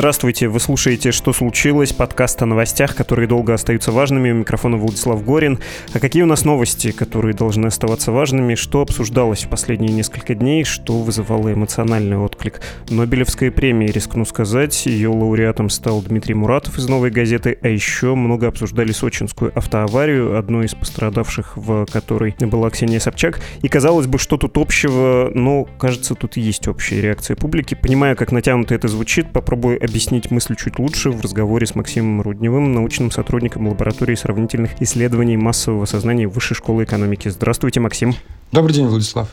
Здравствуйте, 0.00 0.48
вы 0.48 0.60
слушаете 0.60 1.12
«Что 1.12 1.34
случилось?» 1.34 1.92
подкаст 1.92 2.40
о 2.40 2.46
новостях, 2.46 2.96
которые 2.96 3.28
долго 3.28 3.52
остаются 3.52 3.92
важными. 3.92 4.30
У 4.30 4.36
микрофона 4.36 4.78
Владислав 4.78 5.22
Горин. 5.22 5.58
А 5.92 5.98
какие 5.98 6.22
у 6.22 6.26
нас 6.26 6.46
новости, 6.46 6.90
которые 6.90 7.34
должны 7.34 7.66
оставаться 7.66 8.10
важными? 8.10 8.54
Что 8.54 8.80
обсуждалось 8.80 9.44
в 9.44 9.50
последние 9.50 9.92
несколько 9.92 10.34
дней? 10.34 10.64
Что 10.64 11.00
вызывало 11.00 11.52
эмоциональный 11.52 12.16
отклик? 12.16 12.62
Нобелевская 12.88 13.50
премия, 13.50 13.88
рискну 13.88 14.24
сказать. 14.24 14.86
Ее 14.86 15.10
лауреатом 15.10 15.68
стал 15.68 16.00
Дмитрий 16.00 16.32
Муратов 16.32 16.78
из 16.78 16.88
«Новой 16.88 17.10
газеты». 17.10 17.58
А 17.60 17.68
еще 17.68 18.14
много 18.14 18.48
обсуждали 18.48 18.92
сочинскую 18.92 19.52
автоаварию, 19.54 20.38
одной 20.38 20.64
из 20.64 20.74
пострадавших, 20.74 21.58
в 21.58 21.84
которой 21.84 22.34
была 22.40 22.70
Ксения 22.70 23.00
Собчак. 23.00 23.42
И 23.60 23.68
казалось 23.68 24.06
бы, 24.06 24.18
что 24.18 24.38
тут 24.38 24.56
общего, 24.56 25.30
но 25.34 25.64
кажется, 25.78 26.14
тут 26.14 26.38
есть 26.38 26.68
общая 26.68 27.02
реакция 27.02 27.36
публики. 27.36 27.74
Понимая, 27.74 28.14
как 28.14 28.32
натянуто 28.32 28.74
это 28.74 28.88
звучит, 28.88 29.30
попробую 29.30 29.89
объяснить 29.90 30.30
мысль 30.30 30.54
чуть 30.54 30.78
лучше 30.78 31.10
в 31.10 31.20
разговоре 31.20 31.66
с 31.66 31.74
Максимом 31.74 32.22
Рудневым, 32.22 32.72
научным 32.72 33.10
сотрудником 33.10 33.66
лаборатории 33.66 34.14
сравнительных 34.14 34.80
исследований 34.80 35.36
массового 35.36 35.84
сознания 35.84 36.28
Высшей 36.28 36.56
школы 36.56 36.84
экономики. 36.84 37.28
Здравствуйте, 37.28 37.80
Максим. 37.80 38.14
Добрый 38.52 38.74
день, 38.74 38.86
Владислав. 38.86 39.28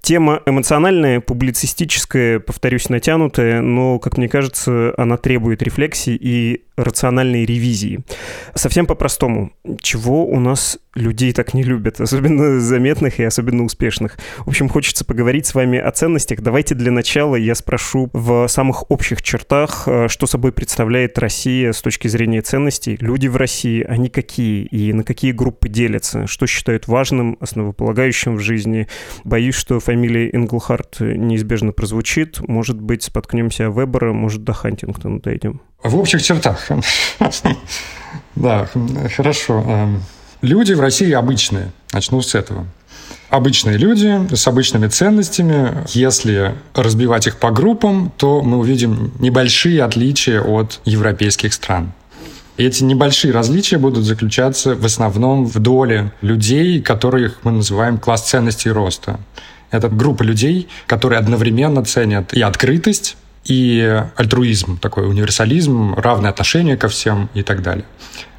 Тема 0.00 0.40
эмоциональная, 0.46 1.20
публицистическая, 1.20 2.38
повторюсь, 2.40 2.88
натянутая, 2.88 3.60
но, 3.60 3.98
как 3.98 4.16
мне 4.16 4.28
кажется, 4.28 4.94
она 4.96 5.16
требует 5.16 5.62
рефлексии 5.62 6.14
и 6.14 6.64
рациональной 6.76 7.44
ревизии. 7.44 8.00
Совсем 8.54 8.86
по-простому. 8.86 9.52
Чего 9.80 10.24
у 10.24 10.38
нас 10.38 10.78
людей 10.94 11.32
так 11.32 11.52
не 11.52 11.64
любят, 11.64 12.00
особенно 12.00 12.60
заметных 12.60 13.18
и 13.18 13.24
особенно 13.24 13.64
успешных? 13.64 14.16
В 14.38 14.48
общем, 14.48 14.68
хочется 14.68 15.04
поговорить 15.04 15.46
с 15.46 15.54
вами 15.54 15.78
о 15.78 15.90
ценностях. 15.90 16.40
Давайте 16.40 16.74
для 16.74 16.92
начала 16.92 17.34
я 17.34 17.54
спрошу 17.54 18.10
в 18.12 18.46
самых 18.46 18.90
общих 18.90 19.22
чертах, 19.22 19.84
э, 19.86 20.06
что 20.08 20.26
собой 20.26 20.52
представляет 20.52 21.18
Россия 21.18 21.72
с 21.72 21.82
точки 21.82 22.06
зрения 22.08 22.42
ценностей. 22.42 22.96
Люди 23.00 23.26
в 23.26 23.36
России, 23.36 23.82
они 23.82 24.08
какие 24.08 24.64
и 24.64 24.92
на 24.92 25.02
какие 25.02 25.32
группы 25.32 25.68
делятся? 25.68 26.26
Что 26.26 26.46
считают 26.46 26.86
важным, 26.86 27.36
основополагающим 27.40 28.36
в 28.36 28.40
жизни? 28.40 28.57
Боюсь, 29.24 29.54
что 29.54 29.80
фамилия 29.80 30.30
Инглхарт 30.34 31.00
неизбежно 31.00 31.72
прозвучит. 31.72 32.40
Может 32.46 32.80
быть, 32.80 33.02
споткнемся 33.02 33.66
о 33.66 33.70
Вебера, 33.70 34.12
может, 34.12 34.44
до 34.44 34.52
Хантингтона 34.52 35.20
дойдем. 35.20 35.60
В 35.82 35.96
общих 35.96 36.22
чертах. 36.22 36.68
Да, 38.34 38.68
хорошо. 39.16 39.64
Эм, 39.66 40.02
люди 40.42 40.72
в 40.72 40.80
России 40.80 41.12
обычные. 41.12 41.72
Начну 41.92 42.22
с 42.22 42.34
этого. 42.34 42.66
Обычные 43.30 43.76
люди 43.76 44.34
с 44.34 44.46
обычными 44.48 44.86
ценностями. 44.86 45.84
Если 45.88 46.54
разбивать 46.74 47.26
их 47.26 47.38
по 47.38 47.50
группам, 47.50 48.10
то 48.16 48.42
мы 48.42 48.58
увидим 48.58 49.12
небольшие 49.18 49.82
отличия 49.82 50.40
от 50.40 50.80
европейских 50.84 51.52
стран. 51.52 51.92
Эти 52.58 52.82
небольшие 52.82 53.32
различия 53.32 53.78
будут 53.78 54.04
заключаться 54.04 54.74
в 54.74 54.84
основном 54.84 55.46
в 55.46 55.60
доле 55.60 56.10
людей, 56.22 56.82
которых 56.82 57.38
мы 57.44 57.52
называем 57.52 57.98
класс 57.98 58.28
ценностей 58.28 58.70
роста. 58.70 59.20
Это 59.70 59.88
группа 59.88 60.24
людей, 60.24 60.68
которые 60.88 61.20
одновременно 61.20 61.84
ценят 61.84 62.34
и 62.34 62.42
открытость, 62.42 63.16
и 63.44 64.02
альтруизм, 64.16 64.76
такой 64.78 65.08
универсализм, 65.08 65.94
равное 65.94 66.30
отношение 66.30 66.76
ко 66.76 66.88
всем 66.88 67.30
и 67.32 67.44
так 67.44 67.62
далее. 67.62 67.84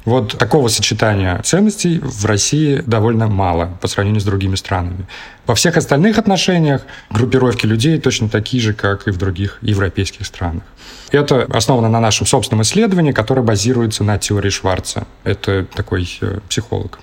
Вот 0.04 0.38
такого 0.38 0.68
сочетания 0.68 1.40
ценностей 1.42 1.98
в 2.02 2.24
России 2.24 2.82
довольно 2.86 3.28
мало 3.28 3.76
по 3.80 3.88
сравнению 3.88 4.20
с 4.20 4.24
другими 4.24 4.56
странами. 4.56 5.06
Во 5.46 5.54
всех 5.54 5.76
остальных 5.76 6.18
отношениях 6.18 6.82
группировки 7.10 7.66
людей 7.66 7.98
точно 7.98 8.28
такие 8.28 8.62
же, 8.62 8.72
как 8.72 9.08
и 9.08 9.10
в 9.10 9.18
других 9.18 9.58
европейских 9.62 10.26
странах. 10.26 10.62
Это 11.10 11.42
основано 11.52 11.88
на 11.88 12.00
нашем 12.00 12.26
собственном 12.26 12.62
исследовании, 12.62 13.12
которое 13.12 13.42
базируется 13.42 14.04
на 14.04 14.18
теории 14.18 14.50
Шварца. 14.50 15.06
Это 15.24 15.66
такой 15.74 16.08
э, 16.20 16.38
психолог. 16.48 17.00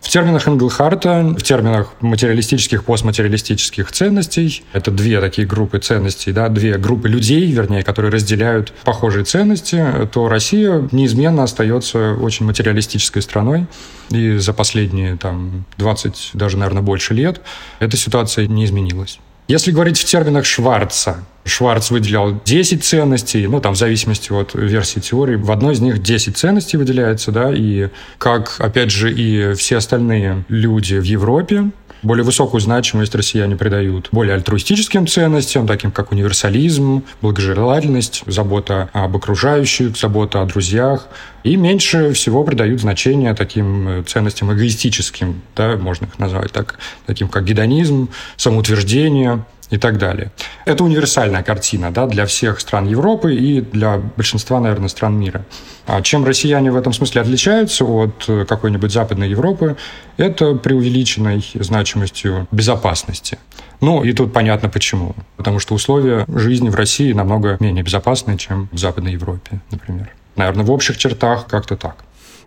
В 0.00 0.08
терминах 0.08 0.48
Энглхарта, 0.48 1.34
в 1.38 1.42
терминах 1.42 1.92
материалистических, 2.00 2.84
постматериалистических 2.84 3.92
ценностей, 3.92 4.64
это 4.72 4.90
две 4.90 5.20
такие 5.20 5.46
группы 5.46 5.78
ценностей, 5.78 6.32
да, 6.32 6.48
две 6.48 6.78
группы 6.78 7.08
людей, 7.08 7.50
вернее, 7.50 7.84
которые 7.84 8.10
разделяют 8.10 8.72
похожие 8.84 9.24
ценности, 9.24 9.84
то 10.12 10.28
Россия 10.28 10.88
неизменно 10.90 11.44
остается 11.44 12.14
очень 12.14 12.46
материалистической 12.46 13.22
страной. 13.22 13.66
И 14.10 14.38
за 14.38 14.52
последние 14.52 15.16
там, 15.16 15.64
20, 15.76 16.30
даже, 16.32 16.56
наверное, 16.56 16.82
больше 16.82 17.14
лет 17.14 17.40
эта 17.78 17.96
ситуация 17.96 18.46
не 18.46 18.64
изменилась. 18.64 19.20
Если 19.50 19.72
говорить 19.72 19.98
в 19.98 20.04
терминах 20.04 20.44
Шварца, 20.44 21.24
Шварц 21.44 21.90
выделял 21.90 22.40
10 22.44 22.84
ценностей, 22.84 23.48
ну, 23.48 23.60
там, 23.60 23.74
в 23.74 23.76
зависимости 23.76 24.30
от 24.30 24.54
версии 24.54 25.00
теории, 25.00 25.34
в 25.34 25.50
одной 25.50 25.74
из 25.74 25.80
них 25.80 26.00
10 26.00 26.36
ценностей 26.36 26.76
выделяется, 26.76 27.32
да, 27.32 27.52
и 27.52 27.88
как, 28.18 28.54
опять 28.60 28.92
же, 28.92 29.12
и 29.12 29.54
все 29.54 29.78
остальные 29.78 30.44
люди 30.48 30.94
в 30.94 31.02
Европе, 31.02 31.72
более 32.02 32.24
высокую 32.24 32.60
значимость 32.60 33.14
россияне 33.14 33.56
придают 33.56 34.08
более 34.12 34.34
альтруистическим 34.34 35.06
ценностям, 35.06 35.66
таким 35.66 35.90
как 35.90 36.12
универсализм, 36.12 37.04
благожелательность, 37.20 38.22
забота 38.26 38.90
об 38.92 39.16
окружающих, 39.16 39.96
забота 39.96 40.42
о 40.42 40.46
друзьях. 40.46 41.08
И 41.42 41.56
меньше 41.56 42.12
всего 42.12 42.44
придают 42.44 42.80
значение 42.80 43.34
таким 43.34 44.04
ценностям 44.06 44.52
эгоистическим, 44.52 45.42
да, 45.56 45.76
можно 45.76 46.06
их 46.06 46.18
назвать 46.18 46.52
так, 46.52 46.78
таким 47.06 47.28
как 47.28 47.44
гедонизм, 47.44 48.08
самоутверждение, 48.36 49.44
и 49.70 49.78
так 49.78 49.98
далее. 49.98 50.30
Это 50.64 50.84
универсальная 50.84 51.42
картина 51.42 51.90
да, 51.90 52.06
для 52.06 52.26
всех 52.26 52.60
стран 52.60 52.88
Европы 52.88 53.34
и 53.34 53.60
для 53.60 53.98
большинства, 54.16 54.60
наверное, 54.60 54.88
стран 54.88 55.18
мира. 55.18 55.44
А 55.86 56.02
чем 56.02 56.24
россияне 56.24 56.70
в 56.70 56.76
этом 56.76 56.92
смысле 56.92 57.22
отличаются 57.22 57.84
от 57.84 58.28
какой-нибудь 58.48 58.92
Западной 58.92 59.30
Европы, 59.30 59.76
это 60.16 60.54
преувеличенной 60.54 61.44
значимостью 61.54 62.46
безопасности. 62.50 63.38
Ну, 63.80 64.04
и 64.04 64.12
тут 64.12 64.32
понятно 64.32 64.68
почему. 64.68 65.14
Потому 65.36 65.58
что 65.58 65.74
условия 65.74 66.26
жизни 66.28 66.68
в 66.68 66.74
России 66.74 67.12
намного 67.12 67.56
менее 67.60 67.82
безопасны, 67.82 68.36
чем 68.36 68.68
в 68.72 68.78
Западной 68.78 69.12
Европе, 69.12 69.60
например. 69.70 70.10
Наверное, 70.36 70.64
в 70.64 70.70
общих 70.70 70.98
чертах 70.98 71.46
как-то 71.46 71.76
так. 71.76 71.96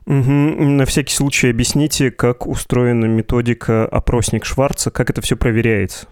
Угу. 0.06 0.32
На 0.32 0.86
всякий 0.86 1.14
случай 1.14 1.50
объясните, 1.50 2.12
как 2.12 2.46
устроена 2.46 3.06
методика 3.06 3.86
опросник 3.86 4.46
Шварца, 4.46 4.92
как 4.92 5.10
это 5.10 5.22
все 5.22 5.36
проверяется? 5.36 6.08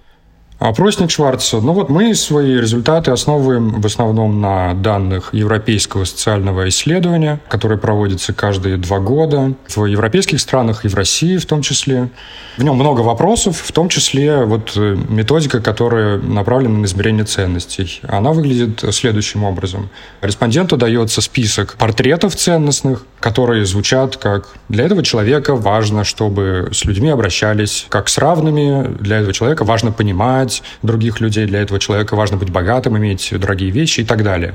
Опросник 0.61 1.09
Шварца. 1.09 1.59
Ну 1.59 1.73
вот 1.73 1.89
мы 1.89 2.13
свои 2.13 2.55
результаты 2.55 3.09
основываем 3.09 3.81
в 3.81 3.85
основном 3.87 4.41
на 4.41 4.75
данных 4.75 5.33
Европейского 5.33 6.03
социального 6.03 6.69
исследования, 6.69 7.39
которое 7.49 7.77
проводится 7.77 8.31
каждые 8.31 8.77
два 8.77 8.99
года 8.99 9.55
в 9.67 9.85
европейских 9.85 10.39
странах 10.39 10.85
и 10.85 10.87
в 10.87 10.93
России 10.93 11.37
в 11.37 11.47
том 11.47 11.63
числе. 11.63 12.11
В 12.57 12.63
нем 12.63 12.75
много 12.75 13.01
вопросов, 13.01 13.57
в 13.57 13.71
том 13.71 13.89
числе 13.89 14.43
вот 14.43 14.73
э, 14.75 14.97
методика, 15.09 15.61
которая 15.61 16.19
направлена 16.19 16.77
на 16.77 16.85
измерение 16.85 17.25
ценностей. 17.25 17.99
Она 18.07 18.31
выглядит 18.31 18.83
следующим 18.93 19.43
образом. 19.43 19.89
Респонденту 20.21 20.77
дается 20.77 21.21
список 21.21 21.73
портретов 21.73 22.35
ценностных, 22.35 23.03
которые 23.19 23.65
звучат 23.65 24.17
как 24.17 24.49
«для 24.69 24.85
этого 24.85 25.01
человека 25.01 25.55
важно, 25.55 26.03
чтобы 26.03 26.69
с 26.71 26.85
людьми 26.85 27.09
обращались 27.09 27.87
как 27.89 28.09
с 28.09 28.19
равными, 28.19 28.95
для 28.99 29.17
этого 29.17 29.33
человека 29.33 29.63
важно 29.63 29.91
понимать, 29.91 30.50
понимать 30.51 30.63
других 30.81 31.21
людей, 31.21 31.45
для 31.45 31.61
этого 31.61 31.79
человека 31.79 32.15
важно 32.15 32.37
быть 32.37 32.49
богатым, 32.49 32.97
иметь 32.97 33.33
дорогие 33.39 33.71
вещи 33.71 34.01
и 34.01 34.05
так 34.05 34.23
далее. 34.23 34.53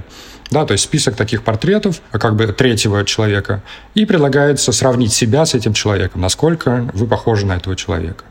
Да, 0.51 0.65
то 0.65 0.73
есть 0.73 0.85
список 0.85 1.17
таких 1.17 1.43
портретов, 1.43 2.01
как 2.13 2.37
бы 2.37 2.47
третьего 2.47 3.05
человека, 3.05 3.63
и 3.97 4.05
предлагается 4.05 4.73
сравнить 4.73 5.13
себя 5.13 5.45
с 5.45 5.55
этим 5.55 5.73
человеком, 5.73 6.21
насколько 6.21 6.89
вы 6.95 7.07
похожи 7.07 7.47
на 7.47 7.57
этого 7.57 7.75
человека. 7.75 8.25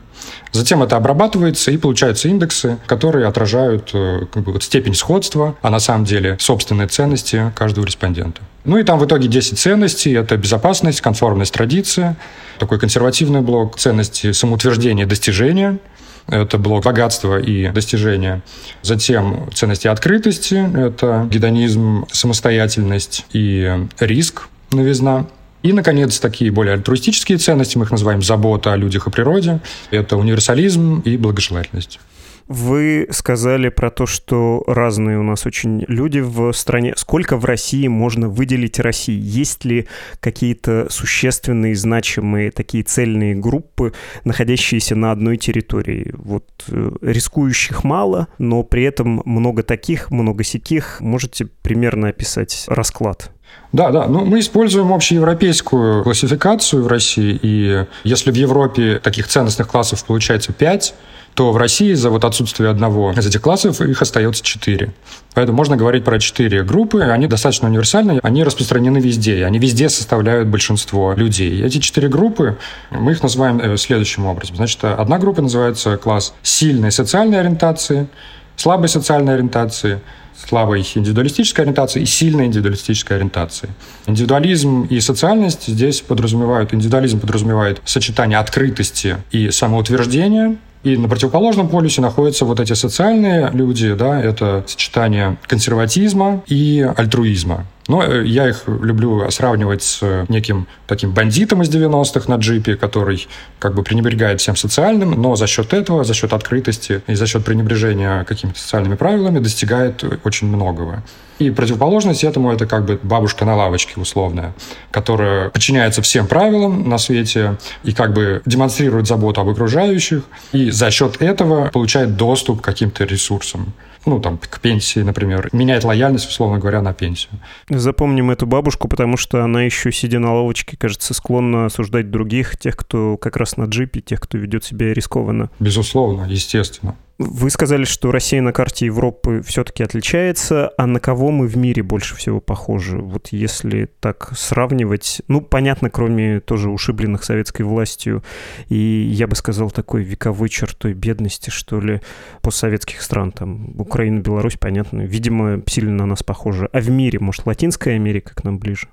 Затем 0.51 0.81
это 0.81 0.95
обрабатывается, 0.95 1.71
и 1.71 1.77
получаются 1.77 2.29
индексы, 2.29 2.77
которые 2.87 3.27
отражают 3.27 3.91
э, 3.93 4.21
как 4.31 4.43
бы, 4.43 4.53
вот, 4.53 4.63
степень 4.63 4.93
сходства, 4.93 5.55
а 5.61 5.69
на 5.69 5.79
самом 5.79 6.05
деле 6.05 6.37
собственные 6.39 6.87
ценности 6.87 7.51
каждого 7.53 7.85
респондента. 7.85 8.41
Ну 8.63 8.77
и 8.77 8.83
там 8.83 8.97
в 8.97 9.05
итоге 9.05 9.27
10 9.27 9.59
ценностей. 9.59 10.13
Это 10.13 10.37
безопасность, 10.37 11.01
конформность, 11.01 11.53
традиция, 11.53 12.15
такой 12.57 12.79
консервативный 12.79 13.41
блок, 13.41 13.77
ценности 13.77 14.31
самоутверждения, 14.31 15.05
достижения– 15.05 15.77
Это 16.27 16.57
блок 16.57 16.85
богатства 16.85 17.39
и 17.39 17.69
достижения. 17.69 18.41
Затем 18.81 19.49
ценности 19.53 19.87
открытости. 19.87 20.55
Это 20.75 21.27
гедонизм, 21.29 22.05
самостоятельность 22.11 23.25
и 23.31 23.87
риск, 23.99 24.47
новизна. 24.71 25.27
И, 25.61 25.73
наконец, 25.73 26.19
такие 26.19 26.51
более 26.51 26.73
альтруистические 26.75 27.37
ценности, 27.37 27.77
мы 27.77 27.85
их 27.85 27.91
называем 27.91 28.21
забота 28.21 28.73
о 28.73 28.75
людях 28.75 29.07
и 29.07 29.11
природе. 29.11 29.61
Это 29.89 30.15
универсализм 30.15 30.99
и 30.99 31.17
благожелательность. 31.17 31.99
Вы 32.47 33.07
сказали 33.09 33.69
про 33.69 33.89
то, 33.89 34.05
что 34.05 34.63
разные 34.67 35.17
у 35.19 35.23
нас 35.23 35.45
очень 35.45 35.83
люди 35.87 36.19
в 36.19 36.51
стране. 36.53 36.93
Сколько 36.95 37.37
в 37.37 37.45
России 37.45 37.87
можно 37.87 38.29
выделить 38.29 38.79
России? 38.79 39.19
Есть 39.19 39.65
ли 39.65 39.87
какие-то 40.19 40.87
существенные, 40.89 41.75
значимые 41.75 42.51
такие 42.51 42.83
цельные 42.83 43.35
группы, 43.35 43.93
находящиеся 44.25 44.95
на 44.95 45.11
одной 45.11 45.37
территории? 45.37 46.13
Вот 46.13 46.45
э, 46.67 46.91
рискующих 47.01 47.83
мало, 47.83 48.27
но 48.37 48.63
при 48.63 48.83
этом 48.83 49.23
много 49.25 49.63
таких, 49.63 50.11
много 50.11 50.43
сяких. 50.43 51.01
Можете 51.01 51.45
примерно 51.45 52.09
описать 52.09 52.65
расклад? 52.67 53.31
Да, 53.71 53.91
да. 53.91 54.07
Ну, 54.07 54.23
мы 54.23 54.39
используем 54.39 54.93
общеевропейскую 54.93 56.03
классификацию 56.03 56.83
в 56.83 56.87
России, 56.87 57.37
и 57.41 57.85
если 58.03 58.31
в 58.31 58.35
Европе 58.35 58.99
таких 59.03 59.27
ценностных 59.27 59.67
классов 59.67 60.05
получается 60.05 60.53
5, 60.53 60.93
то 61.35 61.51
в 61.51 61.57
России 61.57 61.93
за 61.93 62.09
вот 62.09 62.23
отсутствие 62.23 62.69
одного 62.69 63.11
из 63.11 63.27
этих 63.27 63.41
классов 63.41 63.81
их 63.81 64.01
остается 64.01 64.41
четыре. 64.41 64.93
Поэтому 65.33 65.57
можно 65.57 65.75
говорить 65.75 66.05
про 66.05 66.17
четыре 66.17 66.63
группы. 66.63 67.01
Они 67.01 67.27
достаточно 67.27 67.67
универсальны, 67.67 68.21
они 68.23 68.45
распространены 68.45 68.99
везде, 68.99 69.45
они 69.45 69.59
везде 69.59 69.89
составляют 69.89 70.47
большинство 70.47 71.13
людей. 71.13 71.61
Эти 71.61 71.79
четыре 71.79 72.07
группы, 72.07 72.57
мы 72.89 73.11
их 73.11 73.21
называем 73.21 73.59
э, 73.59 73.75
следующим 73.75 74.25
образом. 74.25 74.55
Значит, 74.55 74.85
одна 74.85 75.19
группа 75.19 75.41
называется 75.41 75.97
класс 75.97 76.33
сильной 76.41 76.93
социальной 76.93 77.41
ориентации, 77.41 78.07
слабой 78.55 78.87
социальной 78.87 79.33
ориентации, 79.33 79.99
слабой 80.47 80.81
индивидуалистической 80.81 81.63
ориентации 81.63 82.01
и 82.01 82.05
сильной 82.05 82.45
индивидуалистической 82.45 83.17
ориентации. 83.17 83.69
Индивидуализм 84.07 84.83
и 84.83 84.99
социальность 84.99 85.67
здесь 85.67 86.01
подразумевают, 86.01 86.73
индивидуализм 86.73 87.19
подразумевает 87.19 87.81
сочетание 87.85 88.39
открытости 88.39 89.17
и 89.31 89.51
самоутверждения, 89.51 90.57
и 90.83 90.97
на 90.97 91.09
противоположном 91.09 91.67
полюсе 91.67 92.01
находятся 92.01 92.45
вот 92.45 92.59
эти 92.59 92.73
социальные 92.73 93.49
люди, 93.53 93.93
да, 93.93 94.21
это 94.21 94.63
сочетание 94.67 95.37
консерватизма 95.47 96.43
и 96.45 96.87
альтруизма. 96.95 97.65
Но 97.87 98.03
э, 98.03 98.25
я 98.25 98.49
их 98.49 98.63
люблю 98.67 99.29
сравнивать 99.29 99.83
с 99.83 100.25
неким 100.27 100.67
таким 100.87 101.11
бандитом 101.11 101.61
из 101.61 101.69
90-х 101.69 102.29
на 102.31 102.37
джипе, 102.37 102.75
который 102.75 103.27
как 103.59 103.75
бы 103.75 103.83
пренебрегает 103.83 104.41
всем 104.41 104.55
социальным, 104.55 105.11
но 105.11 105.35
за 105.35 105.47
счет 105.47 105.73
этого, 105.73 106.03
за 106.03 106.13
счет 106.13 106.33
открытости 106.33 107.01
и 107.07 107.15
за 107.15 107.27
счет 107.27 107.45
пренебрежения 107.45 108.23
какими-то 108.23 108.59
социальными 108.59 108.95
правилами 108.95 109.39
достигает 109.39 110.03
очень 110.23 110.47
многого. 110.47 111.03
И 111.37 111.51
противоположность 111.51 112.23
этому 112.23 112.51
это 112.51 112.65
как 112.65 112.85
бы 112.85 112.97
бабушка 113.03 113.43
на 113.43 113.55
лавочке 113.55 113.99
условная, 113.99 114.53
которая 114.91 115.49
подчиняется 115.49 116.01
всем 116.01 116.27
правилам 116.27 116.87
на 116.87 116.97
свете 116.97 117.57
и 117.83 117.93
как 117.93 118.13
бы 118.13 118.41
демонстрирует 118.45 119.05
заботу 119.05 119.41
об 119.41 119.49
окружающих, 119.49 120.23
и 120.53 120.71
за 120.71 120.91
счет 120.91 121.21
этого 121.21 121.69
получает 121.69 122.15
доступ 122.15 122.61
к 122.61 122.63
каким-то 122.63 123.03
ресурсам 123.03 123.73
ну, 124.05 124.19
там, 124.19 124.37
к 124.37 124.59
пенсии, 124.59 124.99
например, 124.99 125.49
меняет 125.51 125.83
лояльность, 125.83 126.29
условно 126.29 126.59
говоря, 126.59 126.81
на 126.81 126.93
пенсию. 126.93 127.31
Запомним 127.69 128.31
эту 128.31 128.45
бабушку, 128.45 128.87
потому 128.87 129.17
что 129.17 129.43
она 129.43 129.63
еще, 129.63 129.91
сидя 129.91 130.19
на 130.19 130.33
лавочке, 130.33 130.77
кажется, 130.77 131.13
склонна 131.13 131.65
осуждать 131.65 132.11
других, 132.11 132.57
тех, 132.57 132.75
кто 132.75 133.17
как 133.17 133.37
раз 133.37 133.57
на 133.57 133.65
джипе, 133.65 134.01
тех, 134.01 134.19
кто 134.19 134.37
ведет 134.37 134.63
себя 134.63 134.93
рискованно. 134.93 135.49
Безусловно, 135.59 136.25
естественно. 136.29 136.95
Вы 137.17 137.49
сказали, 137.49 137.85
что 137.85 138.11
Россия 138.11 138.41
на 138.41 138.51
карте 138.51 138.87
Европы 138.87 139.41
все-таки 139.41 139.83
отличается, 139.83 140.71
а 140.77 140.85
на 140.85 140.99
кого 140.99 141.31
мы 141.31 141.47
в 141.47 141.55
мире 141.55 141.81
больше 141.81 142.13
всего 142.17 142.41
похожи? 142.41 142.97
Вот 142.97 143.29
если 143.29 143.89
так 144.01 144.33
сравнивать, 144.35 145.21
ну, 145.29 145.39
понятно, 145.39 145.89
кроме 145.89 146.41
тоже 146.41 146.69
ушибленных 146.69 147.23
советской 147.23 147.61
властью 147.61 148.21
и, 148.67 148.75
я 148.75 149.27
бы 149.27 149.35
сказал, 149.37 149.71
такой 149.71 150.03
вековой 150.03 150.49
чертой 150.49 150.93
бедности, 150.93 151.51
что 151.51 151.79
ли, 151.79 152.01
постсоветских 152.41 153.01
стран, 153.01 153.31
там, 153.31 153.79
Украина, 153.79 154.19
Беларусь, 154.19 154.57
понятно, 154.57 155.03
видимо, 155.03 155.61
сильно 155.67 155.93
на 155.93 156.05
нас 156.07 156.21
похожи. 156.21 156.67
А 156.73 156.81
в 156.81 156.89
мире, 156.89 157.19
может, 157.19 157.45
Латинская 157.45 157.95
Америка 157.95 158.35
к 158.35 158.43
нам 158.43 158.59
ближе? 158.59 158.89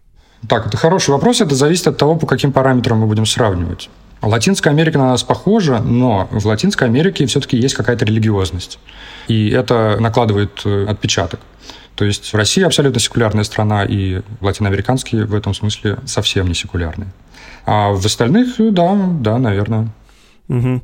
Так, 0.49 0.69
это 0.69 0.77
хороший 0.77 1.11
вопрос, 1.11 1.41
это 1.41 1.57
зависит 1.57 1.89
от 1.89 1.99
того, 1.99 2.15
по 2.15 2.29
каким 2.29 2.53
параметрам 2.53 2.99
мы 2.99 3.09
будем 3.09 3.27
сравнивать. 3.27 3.91
Латинская 4.23 4.71
Америка 4.71 4.99
на 4.99 5.09
нас 5.11 5.23
похожа, 5.23 5.81
но 5.81 6.29
в 6.31 6.47
Латинской 6.47 6.87
Америке 6.87 7.27
все-таки 7.27 7.57
есть 7.57 7.75
какая-то 7.75 8.05
религиозность. 8.05 8.79
И 9.29 9.51
это 9.51 9.97
накладывает 10.01 10.63
э, 10.65 10.87
отпечаток. 10.89 11.41
То 11.97 12.05
есть 12.05 12.33
Россия 12.33 12.67
абсолютно 12.67 13.01
секулярная 13.01 13.45
страна, 13.45 13.85
и 13.85 14.23
латиноамериканские 14.41 15.27
в 15.27 15.35
этом 15.35 15.55
смысле 15.55 15.99
совсем 16.07 16.47
не 16.47 16.55
секулярные. 16.55 17.11
А 17.67 17.91
в 17.91 18.05
остальных, 18.05 18.55
да, 18.59 18.95
да, 19.21 19.39
наверное. 19.39 19.89
Угу. 20.49 20.83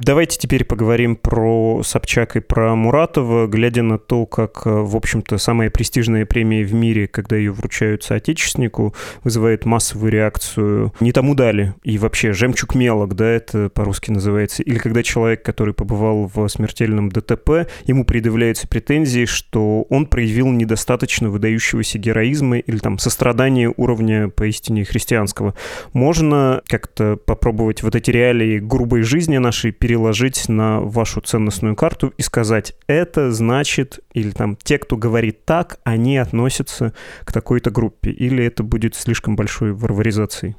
Давайте 0.00 0.38
теперь 0.38 0.64
поговорим 0.64 1.16
про 1.16 1.82
Собчак 1.82 2.36
и 2.36 2.40
про 2.40 2.74
Муратова, 2.74 3.46
глядя 3.46 3.82
на 3.82 3.98
то, 3.98 4.24
как, 4.24 4.62
э, 4.64 4.70
в 4.70 4.96
общем-то, 4.96 5.38
самая 5.38 5.70
престижная 5.70 6.24
премия 6.24 6.64
в 6.64 6.72
мире, 6.72 7.06
когда 7.06 7.36
ее 7.36 7.52
вручают 7.52 8.04
соотечественнику, 8.04 8.94
вызывает 9.22 9.64
массовую 9.64 10.12
реакцию. 10.12 10.92
Не 11.00 11.12
тому 11.12 11.34
дали. 11.34 11.74
И 11.82 11.98
вообще, 11.98 12.32
жемчуг 12.32 12.74
мелок, 12.74 13.14
да, 13.14 13.26
это 13.26 13.68
по-русски 13.68 14.10
называется. 14.10 14.62
Или 14.62 14.78
когда 14.78 15.02
человек, 15.02 15.42
который 15.42 15.74
побывал 15.74 16.30
в 16.32 16.48
смертельном 16.48 17.10
ДТП, 17.10 17.68
ему 17.84 18.04
предъявляются 18.04 18.68
претензии, 18.68 19.26
что 19.26 19.82
он 19.90 20.06
проявил 20.06 20.50
недостаточно 20.50 21.30
выдающегося 21.30 21.98
героизма 21.98 22.58
или 22.58 22.78
там 22.78 22.98
сострадания 22.98 23.72
уровня 23.76 24.28
поистине 24.28 24.84
христианского. 24.84 25.54
Можно 25.92 26.62
как-то 26.66 27.16
попробовать 27.16 27.82
вот 27.82 27.94
эти 27.94 28.10
реалии 28.10 28.58
грубо 28.60 28.84
грубой 28.84 29.02
жизни 29.02 29.38
нашей 29.38 29.72
переложить 29.84 30.48
на 30.48 30.80
вашу 30.80 31.20
ценностную 31.20 31.76
карту 31.76 32.14
и 32.16 32.22
сказать, 32.22 32.72
это 32.86 33.30
значит, 33.30 34.00
или 34.14 34.30
там 34.30 34.56
те, 34.56 34.78
кто 34.78 34.96
говорит 34.96 35.44
так, 35.44 35.78
они 35.84 36.16
относятся 36.16 36.94
к 37.26 37.32
такой-то 37.34 37.70
группе, 37.70 38.10
или 38.10 38.42
это 38.42 38.62
будет 38.62 38.94
слишком 38.94 39.36
большой 39.36 39.74
варваризацией? 39.74 40.56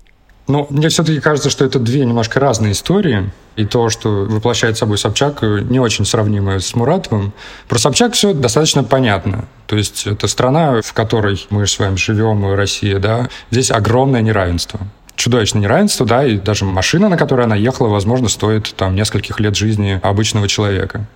Ну, 0.48 0.68
мне 0.69 0.89
все-таки 0.89 1.19
кажется, 1.22 1.50
что 1.50 1.66
это 1.66 1.80
две 1.80 2.06
немножко 2.06 2.39
разные 2.39 2.74
истории. 2.74 3.31
И 3.56 3.66
то, 3.66 3.89
что 3.89 4.27
воплощает 4.30 4.77
собой 4.77 5.00
Собчак, 5.00 5.42
не 5.42 5.80
очень 5.80 6.06
сравнимое 6.06 6.60
с 6.60 6.75
Муратовым. 6.75 7.33
Про 7.68 7.80
Собчак 7.80 8.13
все 8.13 8.31
достаточно 8.31 8.83
понятно. 8.83 9.46
То 9.65 9.75
есть 9.75 10.05
это 10.05 10.27
страна, 10.27 10.84
в 10.84 10.94
которой 10.94 11.44
мы 11.50 11.65
с 11.65 11.79
вами 11.79 11.96
живем, 11.96 12.53
Россия, 12.53 13.00
да, 13.00 13.27
здесь 13.50 13.72
огромное 13.72 14.22
неравенство 14.22 14.82
чудовищное 15.25 15.63
неравенство, 15.63 16.05
да, 16.05 16.24
и 16.24 16.38
даже 16.38 16.65
машина, 16.65 17.10
на 17.10 17.17
которой 17.17 17.46
она 17.46 17.55
ехала, 17.55 17.88
возможно, 17.88 18.29
стоит 18.29 18.75
там 18.77 18.94
нескольких 18.94 19.39
лет 19.39 19.55
жизни 19.55 20.00
обычного 20.03 20.48
человека. 20.48 21.08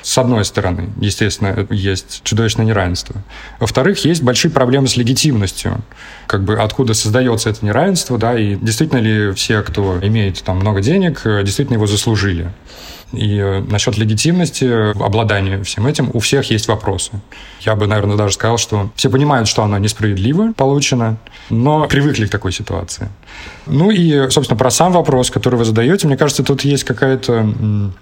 С 0.00 0.16
одной 0.16 0.46
стороны, 0.46 0.88
естественно, 0.98 1.66
есть 1.68 2.22
чудовищное 2.24 2.64
неравенство. 2.64 3.16
Во-вторых, 3.60 4.02
есть 4.06 4.22
большие 4.22 4.50
проблемы 4.50 4.88
с 4.88 4.96
легитимностью. 4.96 5.82
Как 6.26 6.44
бы 6.44 6.54
откуда 6.54 6.94
создается 6.94 7.50
это 7.50 7.62
неравенство, 7.66 8.16
да, 8.16 8.38
и 8.38 8.56
действительно 8.56 9.00
ли 9.00 9.32
все, 9.32 9.60
кто 9.60 9.98
имеет 10.00 10.42
там 10.42 10.56
много 10.56 10.80
денег, 10.80 11.20
действительно 11.44 11.74
его 11.76 11.86
заслужили. 11.86 12.50
И 13.12 13.38
э, 13.38 13.60
насчет 13.60 13.96
легитимности, 13.96 14.92
обладания 15.02 15.62
всем 15.62 15.86
этим, 15.86 16.10
у 16.12 16.18
всех 16.18 16.50
есть 16.50 16.68
вопросы. 16.68 17.12
Я 17.60 17.74
бы, 17.74 17.86
наверное, 17.86 18.16
даже 18.16 18.34
сказал, 18.34 18.58
что 18.58 18.90
все 18.96 19.08
понимают, 19.08 19.48
что 19.48 19.62
оно 19.62 19.78
несправедливо 19.78 20.52
получено, 20.52 21.16
но 21.48 21.86
привыкли 21.86 22.26
к 22.26 22.30
такой 22.30 22.52
ситуации. 22.52 23.08
Ну 23.66 23.90
и, 23.90 24.28
собственно, 24.30 24.58
про 24.58 24.70
сам 24.70 24.92
вопрос, 24.92 25.30
который 25.30 25.56
вы 25.56 25.64
задаете, 25.64 26.06
мне 26.06 26.16
кажется, 26.16 26.42
тут 26.42 26.62
есть 26.62 26.84
какая-то 26.84 27.92